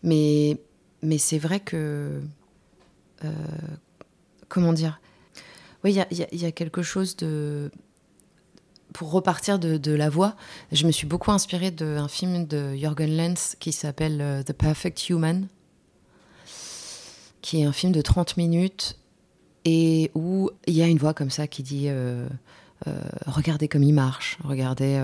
[0.03, 0.57] mais
[1.01, 2.19] mais c'est vrai que.
[4.49, 4.99] comment dire?
[5.83, 7.69] Oui, il y a, y a- y a quelque chose de
[8.93, 10.35] pour repartir de, de la voix,
[10.71, 15.09] je me suis beaucoup inspirée d'un film de Jürgen Lenz qui s'appelle euh, The Perfect
[15.09, 15.47] Human,
[17.41, 18.97] qui est un film de 30 minutes
[19.65, 22.27] et où il y a une voix comme ça qui dit euh,
[23.25, 25.01] regardez comme il marche, regardez,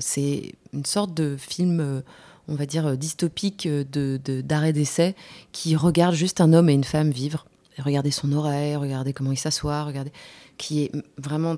[0.00, 2.02] c'est une sorte de film
[2.48, 5.14] on va dire, dystopique de, d'arrêt d'essai
[5.52, 7.46] qui regarde juste un homme et une femme vivre.
[7.78, 10.12] Regardez son oreille, regardez comment il s'assoit, regardez,
[10.58, 11.56] qui est vraiment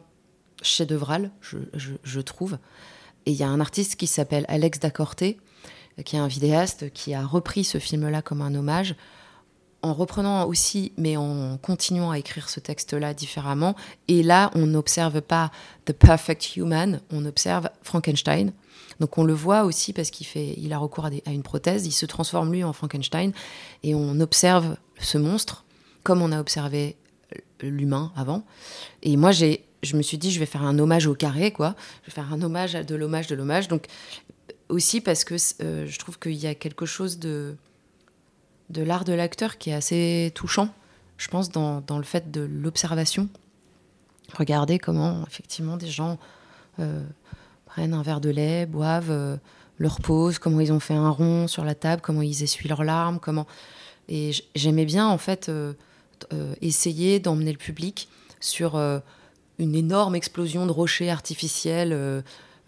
[0.62, 2.58] chef-d'œuvral, je, trouve.
[3.26, 5.38] Et il y a un artiste qui s'appelle Alex Dacorté,
[6.04, 8.94] qui est un vidéaste, qui a repris ce film-là comme un hommage,
[9.82, 13.76] en reprenant aussi, mais en continuant à écrire ce texte-là différemment.
[14.08, 15.50] Et là, on n'observe pas
[15.84, 18.52] The Perfect Human, on observe Frankenstein.
[19.00, 21.92] Donc on le voit aussi parce qu'il fait, il a recours à, une prothèse, il
[21.92, 23.32] se transforme lui en Frankenstein,
[23.82, 25.64] et on observe ce monstre
[26.02, 26.96] comme on a observé
[27.60, 28.44] l'humain avant.
[29.02, 31.74] Et moi, j'ai je me suis dit, je vais faire un hommage au carré, quoi.
[32.02, 33.68] Je vais faire un hommage de l'hommage de l'hommage.
[33.68, 33.86] Donc,
[34.68, 37.56] aussi parce que euh, je trouve qu'il y a quelque chose de,
[38.70, 40.74] de l'art de l'acteur qui est assez touchant,
[41.18, 43.28] je pense, dans, dans le fait de l'observation.
[44.34, 46.18] Regardez comment, effectivement, des gens
[46.80, 47.04] euh,
[47.66, 49.36] prennent un verre de lait, boivent, euh,
[49.78, 52.84] leur posent, comment ils ont fait un rond sur la table, comment ils essuient leurs
[52.84, 53.46] larmes, comment.
[54.08, 55.50] Et j'aimais bien, en fait,
[56.62, 58.08] essayer d'emmener le public
[58.40, 58.80] sur
[59.58, 62.20] une énorme explosion de rochers artificiels euh,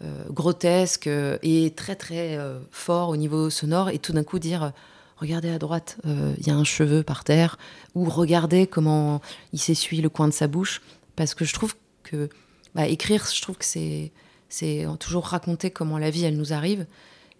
[0.03, 2.37] euh, grotesques euh, et très très
[2.71, 4.71] fort au niveau sonore et tout d'un coup dire
[5.17, 7.57] regardez à droite il y a un cheveu par terre
[7.95, 9.21] ou regardez comment
[9.53, 10.81] il s'essuie le coin de sa bouche
[11.15, 12.29] parce que je trouve que
[12.75, 14.11] bah, écrire je trouve que c'est
[14.47, 16.85] c'est toujours raconter comment la vie elle nous arrive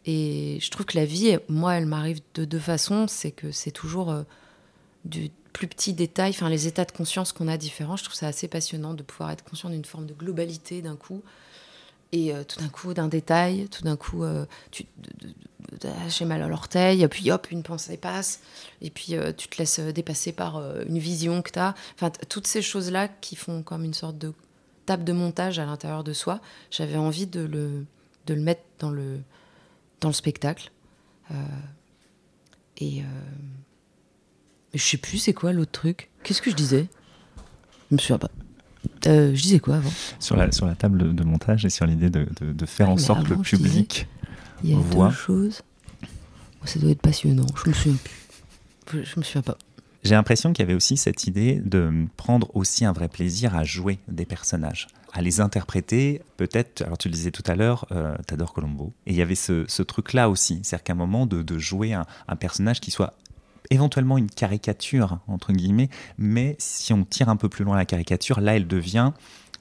[0.06, 3.72] et je trouve que la vie moi elle m'arrive de deux façons c'est que c'est
[3.72, 4.14] toujours
[5.06, 7.96] du plus petits détails, enfin les états de conscience qu'on a différents.
[7.96, 11.22] Je trouve ça assez passionnant de pouvoir être conscient d'une forme de globalité d'un coup.
[12.12, 14.86] Et euh, tout d'un coup, d'un détail, tout d'un coup, euh, tu
[16.08, 18.40] j'ai mal à l'orteil, puis hop, une pensée passe,
[18.82, 20.58] et puis euh, tu te laisses dépasser par
[20.88, 21.76] une vision que tu as.
[21.94, 24.34] Enfin, toutes ces choses-là qui font comme une sorte de
[24.88, 27.86] table de montage à l'intérieur de soi, j'avais envie de le,
[28.26, 29.20] de le mettre dans le,
[30.02, 30.72] dans le spectacle.
[32.78, 33.04] et
[34.74, 36.10] je sais plus, c'est quoi l'autre truc?
[36.24, 36.88] Qu'est-ce que je disais?
[37.90, 38.32] Je me souviens pas.
[39.08, 39.92] Euh, je disais quoi avant?
[40.20, 43.28] Sur la, sur la table de montage et sur l'idée de, de, faire en sorte
[43.28, 44.08] que le public
[44.64, 45.10] il y a voit.
[45.10, 45.62] Deux choses.
[46.66, 47.46] Ça doit être passionnant.
[47.64, 47.98] Je me souviens
[48.86, 49.06] plus.
[49.06, 49.58] Je me souviens pas.
[50.04, 53.64] J'ai l'impression qu'il y avait aussi cette idée de prendre aussi un vrai plaisir à
[53.64, 56.22] jouer des personnages, à les interpréter.
[56.38, 58.94] Peut-être, alors tu le disais tout à l'heure, euh, t'adores Colombo.
[59.06, 61.94] Et il y avait ce, ce truc-là aussi, c'est-à-dire qu'à un moment de, de jouer
[61.94, 63.18] un, un, personnage qui soit
[63.70, 68.42] éventuellement une caricature, entre guillemets, mais si on tire un peu plus loin la caricature,
[68.42, 69.12] là, elle devient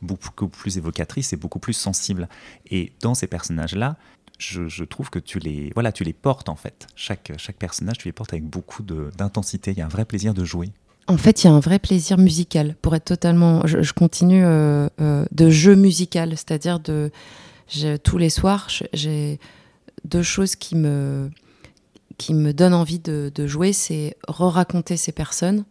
[0.02, 2.28] beaucoup plus évocatrice et beaucoup plus sensible.
[2.70, 3.96] Et dans ces personnages-là,
[4.38, 6.86] je, trouve que tu les, voilà, tu les portes en fait.
[6.94, 9.72] Chaque, chaque personnage, tu les portes avec beaucoup d'intensité.
[9.72, 10.70] Il y a un vrai plaisir de jouer.
[11.08, 12.76] En fait, il y a un vrai plaisir musical.
[12.82, 17.10] Pour être totalement, je, continue euh, euh, de jeu musical, c'est-à-dire de
[18.04, 19.40] tous les soirs, j'ai
[20.04, 21.30] deux choses qui me
[22.18, 25.64] qui me donne envie de, jouer, c'est re-raconter ces personnes.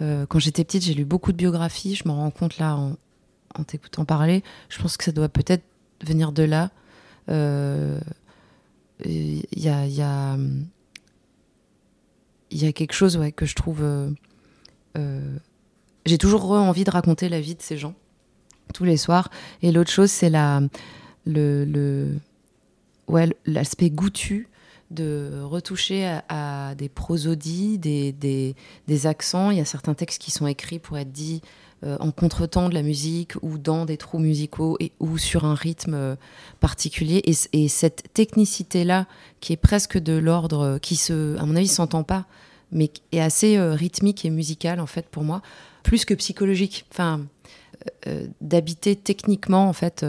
[0.00, 1.94] Euh, quand j'étais petite, j'ai lu beaucoup de biographies.
[1.94, 5.64] Je me rends compte là, en, t'écoutant parler, je pense que ça doit peut-être
[6.04, 6.70] venir de là.
[7.28, 7.98] Il euh,
[9.06, 10.36] y, a, y, a,
[12.72, 13.82] quelque chose que je trouve...
[13.82, 15.36] Euh,
[16.04, 17.94] j'ai toujours envie de raconter la vie de ces gens,
[18.74, 19.30] tous les soirs.
[19.62, 20.60] Et l'autre chose, c'est la,
[21.24, 22.14] le, le
[23.08, 24.48] ouais, l'aspect goûtu
[24.92, 29.50] de retoucher à, des prosodies, des, des, accents.
[29.50, 31.42] Il y a certains textes qui sont écrits pour être dits
[31.84, 35.94] euh, en contretemps de la musique ou dans des trous musicaux ou sur un rythme
[35.94, 36.16] euh,
[36.60, 37.22] particulier.
[37.24, 39.06] Et, cette technicité-là,
[39.40, 42.26] qui est presque de l'ordre, qui, se, à mon avis, s'entend pas,
[42.70, 45.42] mais est assez euh, rythmique et musicale, en fait, pour moi,
[45.82, 46.86] plus que psychologique.
[46.92, 47.26] Enfin,
[48.40, 50.06] d'habiter techniquement, en fait,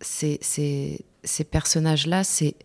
[0.00, 2.56] ces, ces personnages-là, c'est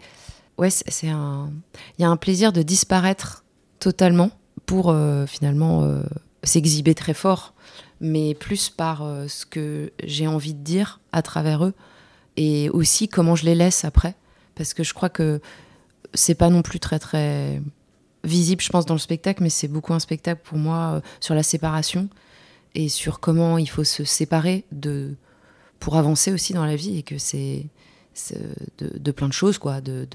[0.58, 1.52] ouais, c'est un.
[1.98, 3.44] Il y a un plaisir de disparaître
[3.80, 4.32] totalement
[4.66, 6.04] pour euh, finalement euh,
[6.44, 7.54] s'exhiber très fort,
[8.00, 11.74] mais plus par euh, ce que j'ai envie de dire à travers eux
[12.38, 14.16] et aussi comment je les laisse après,
[14.56, 15.40] parce que je crois que
[16.14, 17.62] c'est pas non plus très très
[18.24, 21.44] visible, je pense, dans le spectacle, mais c'est beaucoup un spectacle pour moi sur la
[21.44, 22.10] séparation
[22.74, 25.16] et sur comment il faut se séparer de
[25.80, 27.68] pour avancer aussi dans la vie et que c'est
[28.80, 30.08] de, plein de choses, quoi, de,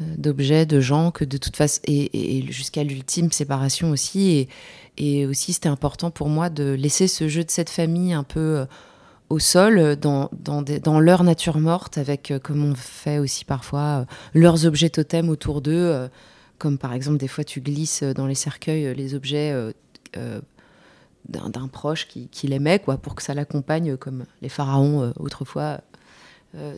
[0.00, 4.30] d'objets, de gens, que de toute façon, et, jusqu'à l'ultime séparation aussi.
[4.30, 4.48] Et,
[4.96, 8.58] et aussi, c'était important pour moi de laisser ce jeu de cette famille un peu
[8.58, 8.66] euh,
[9.28, 14.04] au sol, dans, dans, leur nature morte, avec, euh, comme on fait aussi parfois, euh,
[14.34, 16.08] leurs objets totems autour d'eux.
[16.58, 19.52] Comme par exemple, des fois, tu glisses dans les cercueils les objets
[21.28, 25.80] d'un proche qui, qui l'aimait, quoi, pour que ça l'accompagne comme les pharaons euh, autrefois.
[26.54, 26.76] Euh,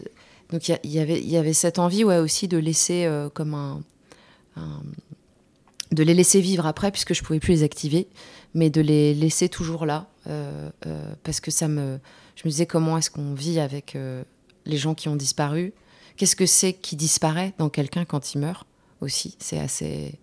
[0.51, 3.83] donc il y, avait, cette envie, ouais, aussi de laisser euh, comme un,
[5.91, 8.07] de les laisser vivre après, puisque je pouvais plus les activer,
[8.55, 10.71] mais de les laisser toujours là, euh,
[11.25, 11.99] parce que ça me,
[12.37, 13.99] je me disais comment est-ce qu'on vit avec
[14.67, 15.73] les gens qui ont disparu,
[16.17, 18.69] qu'est-ce que c'est qui disparaît dans quelqu'un quand il meurt
[19.01, 20.15] aussi, c'est assez,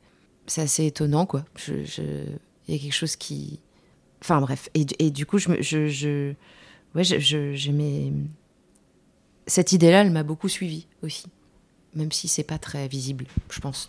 [0.48, 1.44] c'est assez étonnant, quoi.
[1.68, 3.60] Il y a quelque chose qui
[4.24, 6.34] Enfin bref, et, et, du coup, je, je, je
[6.96, 8.14] ouais, j'aimais
[9.48, 11.26] cette idée-là, elle m'a beaucoup suivi aussi,
[11.96, 13.88] même si c'est pas très visible, je pense.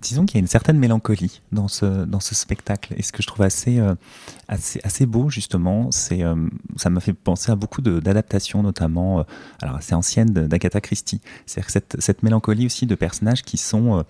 [0.00, 2.92] Disons qu'il y a une certaine mélancolie dans ce, dans ce spectacle.
[2.96, 3.94] Et ce que je trouve assez, euh,
[4.48, 6.34] assez, assez beau, justement, c'est euh,
[6.74, 9.22] ça m'a fait penser à beaucoup d'adaptations, notamment, euh,
[9.60, 11.20] alors assez anciennes, d'Agatha Christie.
[11.46, 14.04] C'est-à-dire cette, cette mélancolie aussi de personnages qui sont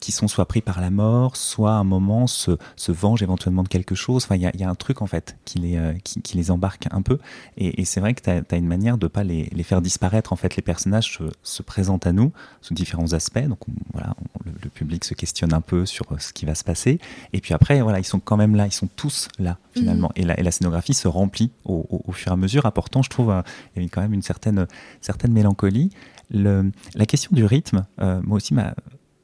[0.00, 3.62] qui sont soit pris par la mort, soit à un moment se, se vengent éventuellement
[3.62, 4.24] de quelque chose.
[4.24, 6.50] Enfin, il y, y, a un truc en fait qui les, euh, qui, qui, les
[6.50, 7.18] embarque un peu.
[7.58, 9.82] Et, et c'est vrai que tu as, as, une manière de pas les, les, faire
[9.82, 10.32] disparaître.
[10.32, 12.32] En fait, les personnages se, se, présentent à nous
[12.62, 13.46] sous différents aspects.
[13.46, 16.46] Donc on, voilà, on, le, le, public se questionne un peu sur euh, ce qui
[16.46, 16.98] va se passer.
[17.34, 18.66] Et puis après, voilà, ils sont quand même là.
[18.66, 20.08] Ils sont tous là finalement.
[20.16, 20.20] Mmh.
[20.20, 23.02] Et, la, et, la, scénographie se remplit au, au, au, fur et à mesure, apportant,
[23.02, 23.42] je trouve,
[23.76, 24.66] il y a quand même une certaine,
[25.02, 25.90] certaine mélancolie.
[26.30, 28.74] Le, la question du rythme, euh, moi aussi, m'a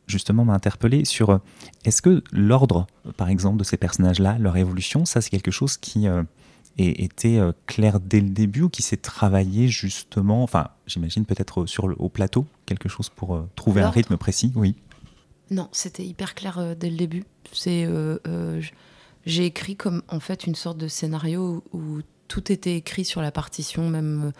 [0.06, 1.38] justement m'a interpellé sur euh,
[1.84, 6.08] est-ce que l'ordre, par exemple, de ces personnages-là, leur évolution, ça c'est quelque chose qui
[6.08, 6.22] euh,
[6.78, 11.88] était euh, clair dès le début ou qui s'est travaillé justement, enfin j'imagine peut-être sur
[11.88, 14.76] le, au plateau, quelque chose pour euh, trouver un rythme précis, oui.
[15.50, 17.24] Non, c'était hyper clair euh, dès le début.
[17.52, 18.60] C'est euh,
[19.24, 23.22] j'ai écrit comme en fait une sorte de scénario où, où tout était écrit sur
[23.22, 24.32] la partition, même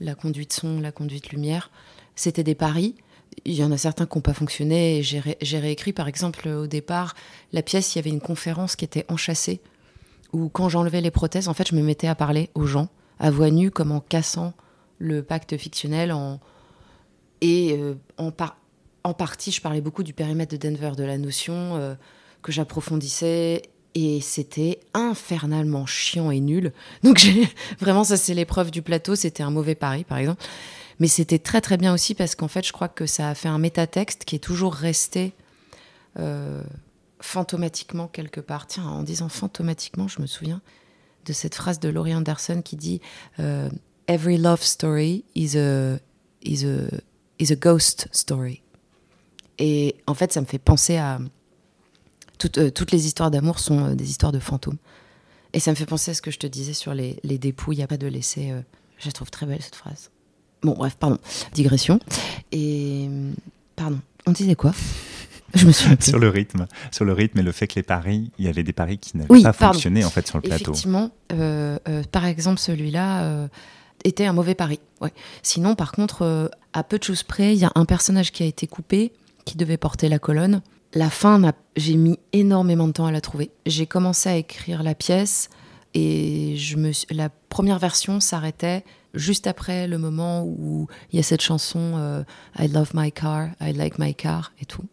[0.00, 1.70] la conduite son, la conduite lumière.
[2.16, 2.96] C'était des paris
[3.44, 5.02] il y en a certains qui n'ont pas fonctionné.
[5.02, 7.14] J'ai ré réécrit, par exemple, au départ,
[7.52, 9.60] la pièce, il y avait une conférence qui était enchâssée,
[10.32, 13.30] où quand j'enlevais les prothèses, en fait, je me mettais à parler aux gens, à
[13.30, 14.54] voix nue, comme en cassant
[14.98, 16.14] le pacte fictionnel.
[17.40, 18.32] Et euh, en,
[19.12, 21.94] partie, je parlais beaucoup du périmètre de Denver, de la notion euh,
[22.42, 23.62] que j'approfondissais.
[23.94, 26.72] Et c'était infernalement chiant et nul.
[27.02, 27.26] Donc,
[27.80, 29.14] vraiment, ça, c'est l'épreuve du plateau.
[29.16, 30.44] C'était un mauvais pari, par exemple.
[31.00, 33.48] Mais c'était très très bien aussi parce qu'en fait, je crois que ça a fait
[33.48, 35.32] un métatexte qui est toujours resté
[36.18, 36.62] euh,
[37.20, 38.66] fantomatiquement quelque part.
[38.66, 40.60] Tiens, en disant fantomatiquement, je me souviens
[41.24, 43.00] de cette phrase de Laurie Anderson qui dit
[43.38, 43.68] euh,
[44.08, 45.98] Every love story is a,
[46.42, 46.88] is, a,
[47.38, 48.62] is a ghost story.
[49.58, 51.20] Et en fait, ça me fait penser à.
[52.38, 54.78] Toutes, euh, toutes les histoires d'amour sont des histoires de fantômes.
[55.52, 57.76] Et ça me fait penser à ce que je te disais sur les, les dépouilles.
[57.76, 58.54] Il n'y a pas de laisser.
[58.98, 60.10] Je la trouve très belle cette phrase.
[60.62, 61.18] Bon, bref, pardon,
[61.52, 62.00] digression.
[62.52, 63.08] Et
[63.76, 64.72] pardon, on disait quoi?
[65.54, 68.30] Je me suis sur le rythme, sur le rythme et le fait que les paris,
[68.38, 69.74] il y avait des paris qui n'avaient oui, pas pardon.
[69.74, 70.72] fonctionné en fait sur le plateau.
[70.72, 73.48] Effectivement, euh, euh, par exemple celui-là euh,
[74.04, 74.78] était un mauvais pari.
[75.00, 75.12] Ouais.
[75.42, 78.46] Sinon, par contre, à peu de choses près, il y a un personnage qui a
[78.46, 79.12] été coupé,
[79.46, 80.60] qui devait porter la colonne.
[80.92, 81.40] La fin,
[81.76, 83.50] j'ai mis énormément de temps à la trouver.
[83.64, 85.48] J'ai commencé à écrire la pièce
[85.94, 91.22] et je me, la première version s'arrêtait juste après le moment où il y a
[91.22, 92.22] cette chanson euh,
[92.58, 94.84] I love my car, I like my car et tout.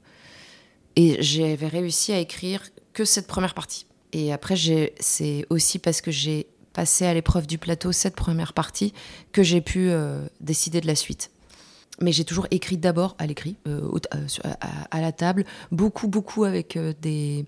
[0.95, 2.61] Et j'avais réussi à écrire
[2.93, 3.85] que cette première partie.
[4.13, 4.55] Et après,
[4.99, 8.93] c'est aussi parce que j'ai passé à l'épreuve du plateau cette première partie
[9.31, 11.31] que j'ai pu euh, décider de la suite.
[12.01, 13.89] Mais j'ai toujours écrit d'abord à l'écrit, euh,
[14.43, 17.45] à, à, la table, beaucoup, beaucoup avec euh, des.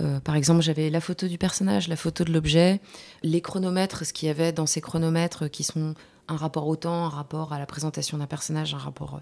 [0.00, 2.80] Euh, par exemple, j'avais la photo du personnage, la photo de l'objet,
[3.22, 5.94] les chronomètres, ce qu'il y avait dans ces chronomètres qui sont
[6.28, 9.20] un rapport au temps, un rapport à la présentation d'un personnage, un rapport.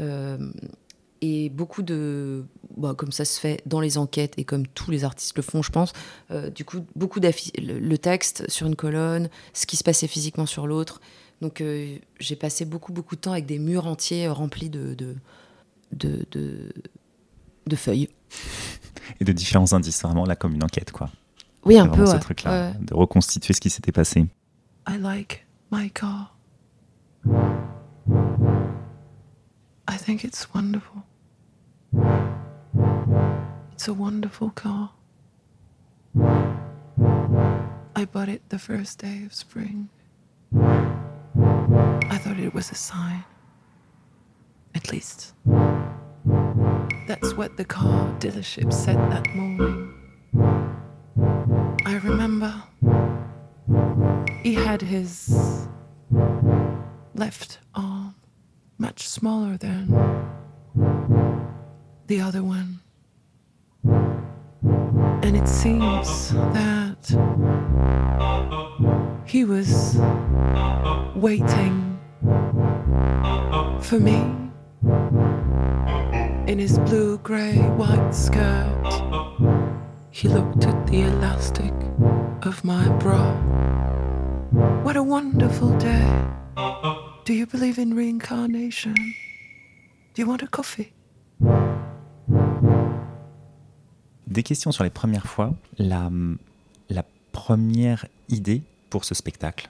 [0.00, 0.38] Euh,
[1.22, 2.44] et beaucoup de.
[2.76, 5.62] Bah, comme ça se fait dans les enquêtes et comme tous les artistes le font,
[5.62, 5.92] je pense,
[6.30, 7.20] euh, du coup, beaucoup.
[7.20, 11.00] Le, le, texte sur une colonne, ce qui se passait physiquement sur l'autre.
[11.40, 15.16] Donc, euh, j'ai passé beaucoup, beaucoup de temps avec des murs entiers remplis de, de,
[15.92, 16.72] de, de,
[17.66, 18.08] de feuilles.
[19.20, 21.10] Et de différents indices, vraiment là comme une enquête, quoi.
[21.64, 22.06] Oui, un peu.
[22.06, 22.74] ce truc-là, ouais.
[22.80, 24.26] de reconstituer ce qui s'était passé.
[24.88, 26.36] I like my car.
[29.88, 31.02] I think it's wonderful.
[33.72, 34.96] It's a wonderful car.
[37.96, 39.88] I bought it the first day of spring.
[41.68, 43.24] I thought it was a sign.
[44.74, 45.32] At least.
[47.06, 49.92] That's what the car dealership said that morning.
[51.84, 52.52] I remember
[54.42, 55.68] he had his
[57.14, 58.14] left arm
[58.78, 59.88] much smaller than
[62.06, 62.80] the other one.
[65.22, 66.85] And it seems that
[69.24, 69.96] He was
[71.14, 71.98] waiting
[73.80, 74.16] for me
[76.50, 78.72] in his blue grey white skirt.
[80.10, 81.72] He looked at the elastic
[82.42, 83.34] of my bra.
[84.82, 86.26] What a wonderful day.
[87.24, 88.94] Do you believe in reincarnation?
[90.14, 90.92] Do you want a coffee?
[94.26, 95.54] Des questions sur les premières fois.
[95.78, 96.10] La,
[97.36, 99.68] première idée pour ce spectacle?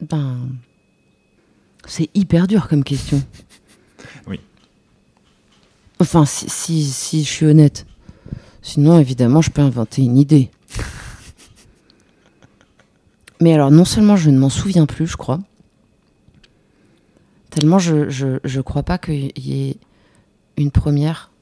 [0.00, 0.48] Ben.
[1.86, 3.22] C'est hyper dur comme question.
[4.28, 4.40] Oui.
[6.00, 7.86] Enfin, si, si, si je suis honnête.
[8.62, 10.50] Sinon, évidemment, je peux inventer une idée.
[13.40, 15.40] Mais alors, non seulement je ne m'en souviens plus, je crois.
[17.50, 19.76] Tellement je, je, je crois pas qu'il y ait
[20.56, 21.32] une première.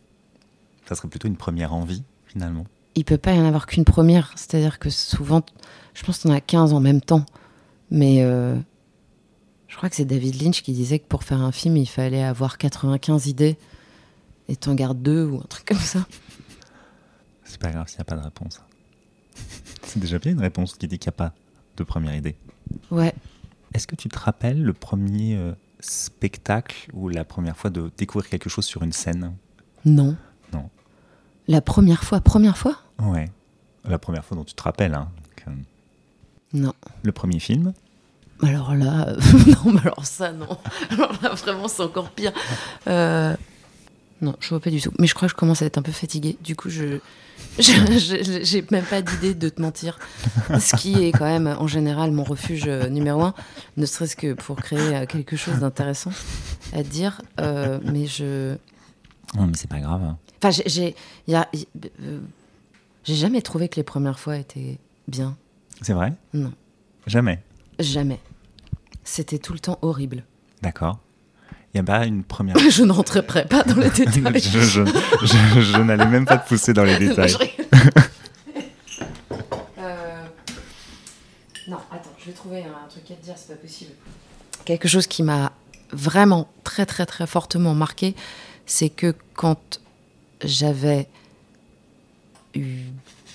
[0.86, 2.66] Ça serait plutôt une première envie, finalement.
[2.96, 4.32] Il peut pas y en avoir qu'une première.
[4.36, 5.42] C'est-à-dire que souvent,
[5.94, 7.26] je pense qu'on a 15 en même temps.
[7.90, 8.56] Mais euh,
[9.68, 12.22] je crois que c'est David Lynch qui disait que pour faire un film, il fallait
[12.22, 13.56] avoir 95 idées
[14.48, 16.06] et t'en gardes deux ou un truc comme ça.
[17.44, 18.60] C'est pas grave s'il n'y a pas de réponse.
[19.82, 21.34] C'est déjà bien une réponse qui dit qu'il n'y a pas
[21.76, 22.36] de première idée.
[22.90, 23.14] Ouais.
[23.74, 28.30] Est-ce que tu te rappelles le premier euh, spectacle ou la première fois de découvrir
[28.30, 29.34] quelque chose sur une scène?
[29.84, 30.16] Non.
[30.52, 30.70] Non.
[31.48, 32.78] La première fois, première fois?
[33.02, 33.26] Ouais.
[33.84, 34.94] La première fois dont tu te rappelles.
[34.94, 35.08] hein.
[35.16, 35.60] Donc, euh,
[36.54, 36.72] Non.
[37.02, 37.72] le premier film
[38.42, 39.16] Alors là, euh,
[39.64, 40.58] non, mais alors ça, non.
[40.90, 42.32] Alors là, vraiment, c'est encore pire.
[42.86, 43.34] Euh,
[44.22, 44.92] non, je vois pas du tout.
[44.98, 46.38] Mais je crois que je commence à être un peu fatiguée.
[46.42, 46.98] Du coup, je,
[47.58, 49.98] j'ai même pas d'idée de te mentir.
[50.58, 53.34] Ce qui est quand même, en général, mon refuge numéro un.
[53.76, 56.12] Ne serait-ce que pour créer quelque chose d'intéressant
[56.72, 57.20] à dire.
[57.40, 58.56] Euh, mais je.
[59.36, 60.02] Non, mais c'est pas grave.
[60.02, 60.16] hein.
[60.42, 60.94] Enfin, j'ai-
[61.26, 61.48] il y a-
[62.02, 62.20] euh,
[63.04, 64.78] J'ai jamais trouvé que les premières fois étaient
[65.08, 65.36] bien.
[65.82, 66.12] C'est vrai?
[66.32, 66.52] Non.
[67.06, 67.40] Jamais?
[67.78, 68.18] Jamais.
[69.04, 70.24] C'était tout le temps horrible.
[70.62, 70.98] D'accord.
[71.74, 72.56] Il y a pas une première.
[72.70, 74.40] Je n'entrerai pas dans les détails.
[74.40, 77.34] je, je- je n'allais même pas te pousser dans les détails.
[79.78, 80.24] Euh,
[81.68, 83.90] Non, attends, je vais trouver un truc à te dire, c'est pas possible.
[84.64, 85.52] Quelque chose qui m'a
[85.92, 88.14] vraiment très très très fortement marqué,
[88.66, 89.80] c'est que quand
[90.42, 91.08] j'avais
[92.54, 92.82] eu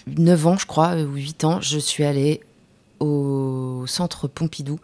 [0.07, 2.41] 9 ans, je crois, ou 8 ans, je suis allée
[2.99, 4.79] au centre Pompidou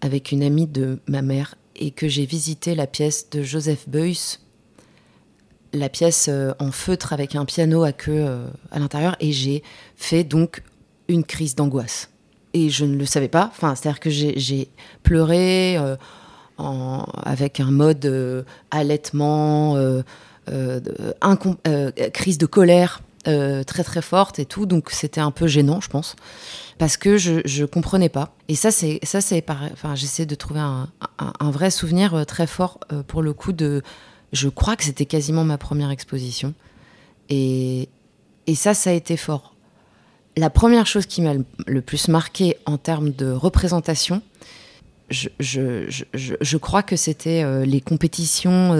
[0.00, 4.38] avec une amie de ma mère et que j'ai visité la pièce de Joseph Beuys,
[5.72, 9.62] la pièce euh, en feutre avec un piano à queue euh, à l'intérieur et j'ai
[9.96, 10.62] fait donc
[11.08, 12.10] une crise d'angoisse.
[12.54, 14.68] Et je ne le savais pas, enfin, c'est-à-dire que j'ai
[15.02, 15.96] pleuré euh,
[16.58, 20.02] avec un mode euh, allaitement, euh,
[20.50, 20.80] euh,
[21.66, 25.80] euh, crise de colère euh, très très forte et tout, donc c'était un peu gênant,
[25.80, 26.16] je pense,
[26.78, 28.34] parce que je, je comprenais pas.
[28.48, 29.44] Et ça, c'est ça, c'est.
[29.72, 33.52] Enfin, j'essaie de trouver un, un- vrai souvenir euh, très fort euh, pour le coup
[33.52, 33.82] de.
[34.32, 36.54] Je crois que c'était quasiment ma première exposition,
[37.28, 37.88] et
[38.46, 39.54] et ça, ça a été fort.
[40.36, 41.34] La première chose qui m'a
[41.66, 44.22] le, plus marqué en termes de représentation,
[45.10, 48.74] je, je, je, je- crois que c'était les compétitions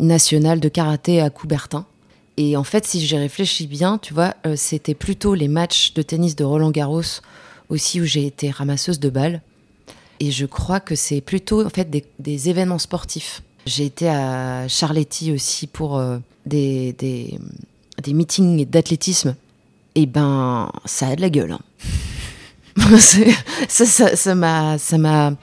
[0.00, 1.86] nationales de karaté à Coubertin.
[2.42, 6.00] Et en fait, si j'ai réfléchi bien, tu vois, euh, c'était plutôt les matchs de
[6.00, 7.02] tennis de Roland Garros
[7.68, 9.42] aussi où j'ai été ramasseuse de balles.
[10.20, 13.42] Et je crois que c'est plutôt en fait des, événements sportifs.
[13.66, 16.16] J'ai été à Charletti aussi pour euh,
[16.46, 17.38] des, des,
[18.02, 19.36] des meetings d'athlétisme.
[19.94, 21.52] Et ben, ça a de la gueule.
[21.52, 21.60] hein.
[23.68, 25.34] Ça, ça, ça m'a, ça m'a,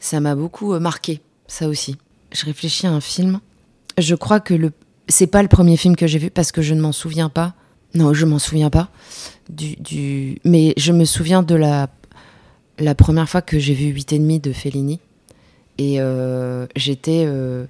[0.00, 1.20] ça m'a beaucoup euh, marqué.
[1.46, 1.96] Ça aussi.
[2.32, 3.38] Je réfléchis à un film.
[3.98, 4.72] Je crois que le,
[5.08, 7.54] c'est pas le premier film que j'ai vu parce que je ne m'en souviens pas.
[7.94, 8.88] Non, je m'en souviens pas.
[9.48, 11.88] Du, du, mais je me souviens de la,
[12.78, 15.00] la première fois que j'ai vu 8 et demi de Fellini.
[15.78, 17.64] Et euh, j'étais euh,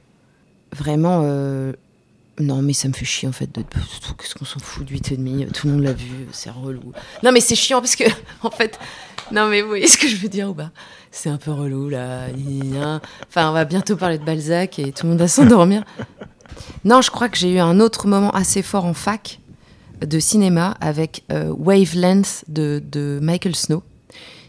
[0.75, 1.21] vraiment.
[1.25, 1.73] euh,
[2.41, 3.53] non, mais ça me fait chier en fait.
[3.55, 6.51] De, Qu'est-ce qu'on s'en fout de 8 et demi Tout le monde l'a vu, c'est
[6.51, 6.93] relou.
[7.23, 8.05] Non, mais c'est chiant parce que,
[8.43, 8.79] en fait.
[9.31, 10.71] Non, mais vous voyez ce que je veux dire ou pas
[11.11, 12.27] C'est un peu relou là.
[13.29, 15.85] Enfin, on va bientôt parler de Balzac et tout le monde va s'endormir.
[16.85, 19.41] Non, je crois que j'ai eu un autre moment assez fort en fac
[20.01, 23.83] de cinéma avec euh, Wavelength de, Michael Snow,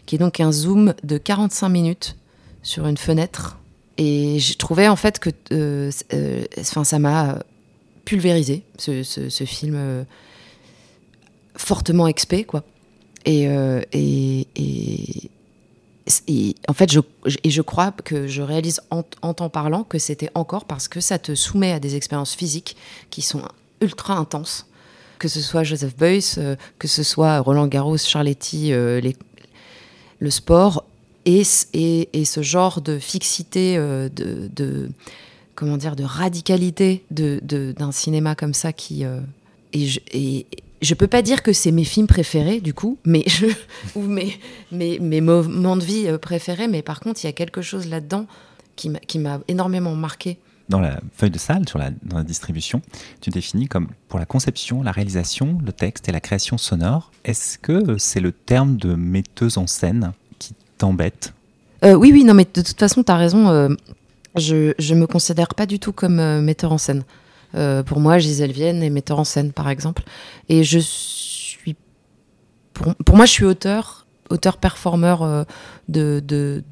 [0.06, 2.16] qui est donc un zoom de 45 minutes
[2.62, 3.58] sur une fenêtre.
[3.98, 7.38] Et j'ai trouvé en fait que euh, euh, ça m'a
[8.04, 10.04] pulvérisé, ce, film euh,
[11.56, 12.64] fortement expé, quoi.
[13.26, 13.48] Et-
[16.28, 17.00] et en fait, je,
[17.44, 21.00] et je crois que je réalise en, en t'en parlant que c'était encore parce que
[21.00, 22.76] ça te soumet à des expériences physiques
[23.10, 23.42] qui sont
[23.80, 24.66] ultra intenses
[25.18, 29.02] que ce soit Joseph Beuys, euh, que ce soit Roland Garros, Charletti, euh,
[30.18, 30.84] le sport,
[31.26, 31.42] et,
[31.74, 34.88] et, et ce genre de fixité, euh, de, de-
[35.54, 39.04] comment dire, de radicalité de- de- d'un cinéma comme ça qui.
[40.82, 43.46] Je peux pas dire que c'est mes films préférés, du coup, mais je,
[43.94, 44.38] ou mes,
[44.72, 47.86] mes, mes moments de vie euh, préférés, mais par contre, il y a quelque chose
[47.88, 48.26] là-dedans
[48.76, 50.38] qui m'a- qui m'a énormément marqué.
[50.68, 52.80] Dans la feuille de salle, sur la, dans la distribution,
[53.20, 57.10] tu définis comme pour la conception, la réalisation, le texte et la création sonore.
[57.24, 61.34] Est-ce que c'est le terme de metteuse en scène qui t'embête?
[61.84, 63.48] Euh, oui, oui, non, mais de toute façon, tu as raison.
[63.48, 63.68] euh,
[64.36, 67.02] je ne me considère pas du tout comme euh, metteur en scène.
[67.54, 70.02] Euh, pour moi, Gisèle Vienne est metteur en scène, par exemple.
[70.48, 71.76] Et je suis.
[72.74, 75.44] Pour, moi, je suis auteur, auteur-performeur euh,
[75.88, 76.62] de,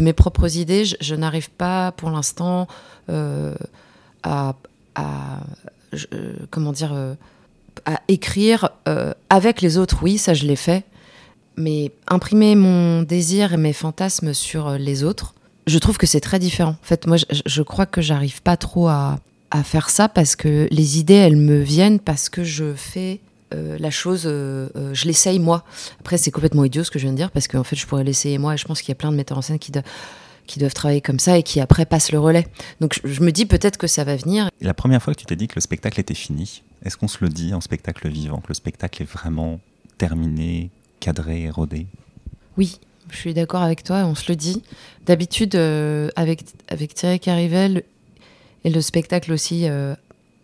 [0.00, 0.84] mes propres idées.
[0.84, 2.66] Je, n'arrive pas, pour l'instant,
[3.10, 3.54] euh,
[4.22, 4.54] à.
[6.50, 6.94] comment dire
[7.86, 8.70] à écrire
[9.28, 10.84] avec les autres, oui, ça je l'ai fait
[11.56, 15.34] mais imprimer mon désir et mes fantasmes sur les autres,
[15.68, 16.72] je trouve que c'est très différent.
[16.72, 19.20] En fait, moi, je, je crois que j'arrive pas trop à,
[19.54, 23.20] à faire ça parce que les idées, elles me viennent parce que je fais
[23.54, 25.64] euh, la chose, euh, euh, je l'essaye moi.
[26.00, 28.02] Après, c'est complètement idiot ce que je viens de dire parce qu'en fait, je pourrais
[28.02, 29.84] l'essayer moi et je pense qu'il y a plein de metteurs en scène qui, doivent-
[30.48, 32.48] qui doivent travailler comme ça et qui après passent le relais.
[32.80, 34.48] Donc, je, je me dis peut-être que ça va venir.
[34.60, 37.06] Et La première fois que tu t'es dit que le spectacle était fini, est-ce qu'on
[37.08, 39.60] se le dit en spectacle vivant, que le spectacle est vraiment
[39.98, 41.86] terminé, cadré, rodé
[42.58, 42.80] Oui,
[43.10, 44.62] je suis d'accord avec toi, on se le dit.
[45.06, 47.84] D'habitude, euh, avec, avec Thierry Carivel
[48.64, 49.94] et le spectacle aussi euh,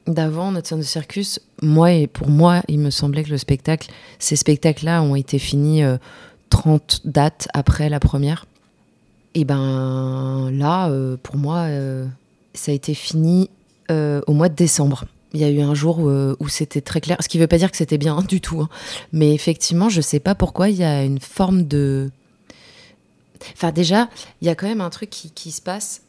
[0.07, 3.91] d'avant, notre scène de circus, moi et pour moi, il me semblait que le spectacle,
[4.19, 5.97] ces spectacles-là ont été finis euh,
[6.51, 8.47] 30 dates après la première.
[9.35, 12.07] Et ben là, euh, pour moi, euh,
[12.55, 13.49] ça a été fini
[14.29, 15.07] au mois de décembre.
[15.33, 17.59] Il y a eu un jour où c'était très clair, ce qui ne veut pas
[17.59, 18.61] dire que c'était bien du tout.
[18.61, 18.69] hein.
[19.13, 22.13] Mais effectivement, je sais pas pourquoi il y a une forme de.
[23.55, 24.09] Enfin, déjà,
[24.41, 26.03] il y a quand même un truc qui, se passe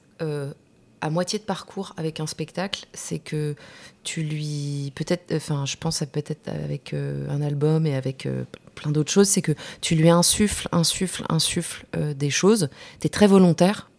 [1.01, 3.55] à moitié de parcours avec un spectacle, c'est que
[4.03, 4.91] tu lui.
[4.95, 5.33] Peut-être.
[5.35, 8.43] Enfin, je pense à peut-être avec euh, un album et avec euh,
[8.75, 12.69] plein d'autres choses, c'est que tu lui insuffles, insuffles, insuffles euh, des choses.
[12.99, 13.89] Tu es très volontaire.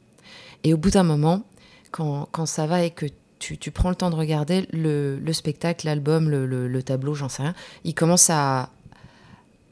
[0.64, 1.44] Et au bout d'un moment,
[1.90, 3.06] quand, quand ça va et que
[3.38, 7.14] tu, tu prends le temps de regarder le, le spectacle, l'album, le, le- le tableau,
[7.14, 8.70] j'en sais rien, il commence à,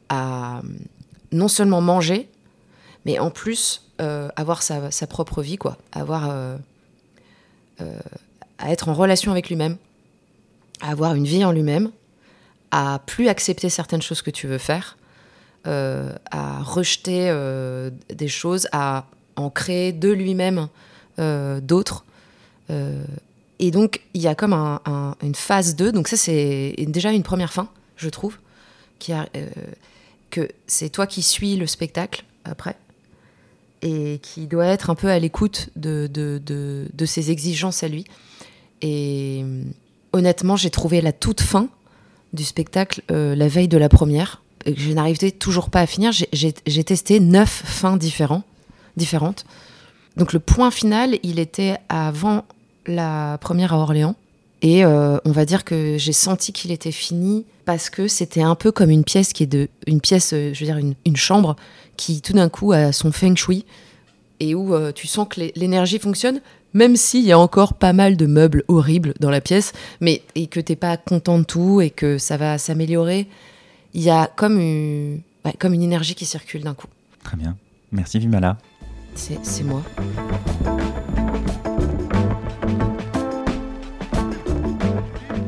[0.09, 0.63] à
[1.31, 2.29] non seulement manger,
[3.07, 3.87] mais en plus
[4.35, 5.77] avoir sa, sa propre vie, quoi.
[5.93, 6.35] Avoir,
[8.59, 9.77] à être en relation avec lui-même,
[10.81, 11.91] à avoir une vie en lui-même,
[12.71, 14.97] à plus accepter certaines choses que tu veux faire,
[15.67, 19.07] euh, à rejeter euh, des choses, à
[19.37, 20.69] en créer de lui-même
[21.19, 22.05] euh, d'autres.
[22.71, 23.03] Euh,
[23.59, 25.93] et donc, il y a comme un- un- une phase 2.
[25.93, 28.39] Donc, ça, c'est déjà une première fin, je trouve.
[29.11, 29.25] Euh,
[30.31, 32.77] que c'est toi qui suis le spectacle après.
[33.83, 38.05] Et qui doit être un peu à l'écoute de, de, de, ses exigences à lui.
[38.83, 39.63] Et euh,
[40.13, 41.69] honnêtement, j'ai trouvé la toute fin
[42.33, 44.43] du spectacle euh, la veille de la première.
[44.67, 46.13] Et je n'arrivais toujours pas à finir.
[46.13, 48.43] J'ai- testé neuf fins différents,
[48.97, 49.45] différentes.
[50.17, 52.45] Donc le point final, il était avant
[52.87, 54.17] la première à Orléans.
[54.63, 58.55] Et euh, on va dire que j'ai senti qu'il était fini parce que c'était un
[58.55, 61.57] peu comme une pièce qui est de une pièce, je veux dire une, une chambre
[62.01, 63.67] qui tout d'un coup a son feng shui
[64.41, 66.41] et où euh, tu sens que l'é- l'énergie fonctionne,
[66.73, 70.47] même s'il y a encore pas mal de meubles horribles dans la pièce, mais et
[70.47, 73.29] que t'es pas content de tout et que ça va s'améliorer.
[73.93, 76.87] Il y a comme une, ouais, comme une énergie qui circule d'un coup.
[77.23, 77.57] Très bien.
[77.93, 78.57] Merci Vimala.
[79.15, 79.83] C'est moi.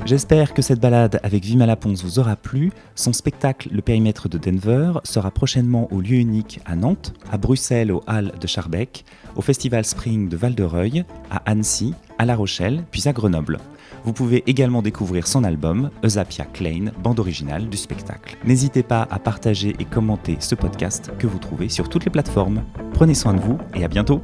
[0.05, 2.73] J'espère que cette balade avec Vimala Pons vous aura plu.
[2.97, 7.93] Son spectacle Le périmètre de Denver sera prochainement au lieu unique à Nantes, à Bruxelles
[7.93, 9.05] aux Halles de Charbec,
[9.37, 13.59] au Festival Spring de Val-de-Reuil, à Annecy, à La Rochelle, puis à Grenoble.
[14.05, 18.37] Vous pouvez également découvrir son album Eusapia Klein, bande originale du spectacle.
[18.45, 22.65] N'hésitez pas à partager et commenter ce podcast que vous trouvez sur toutes les plateformes.
[22.93, 24.21] Prenez soin de vous et à bientôt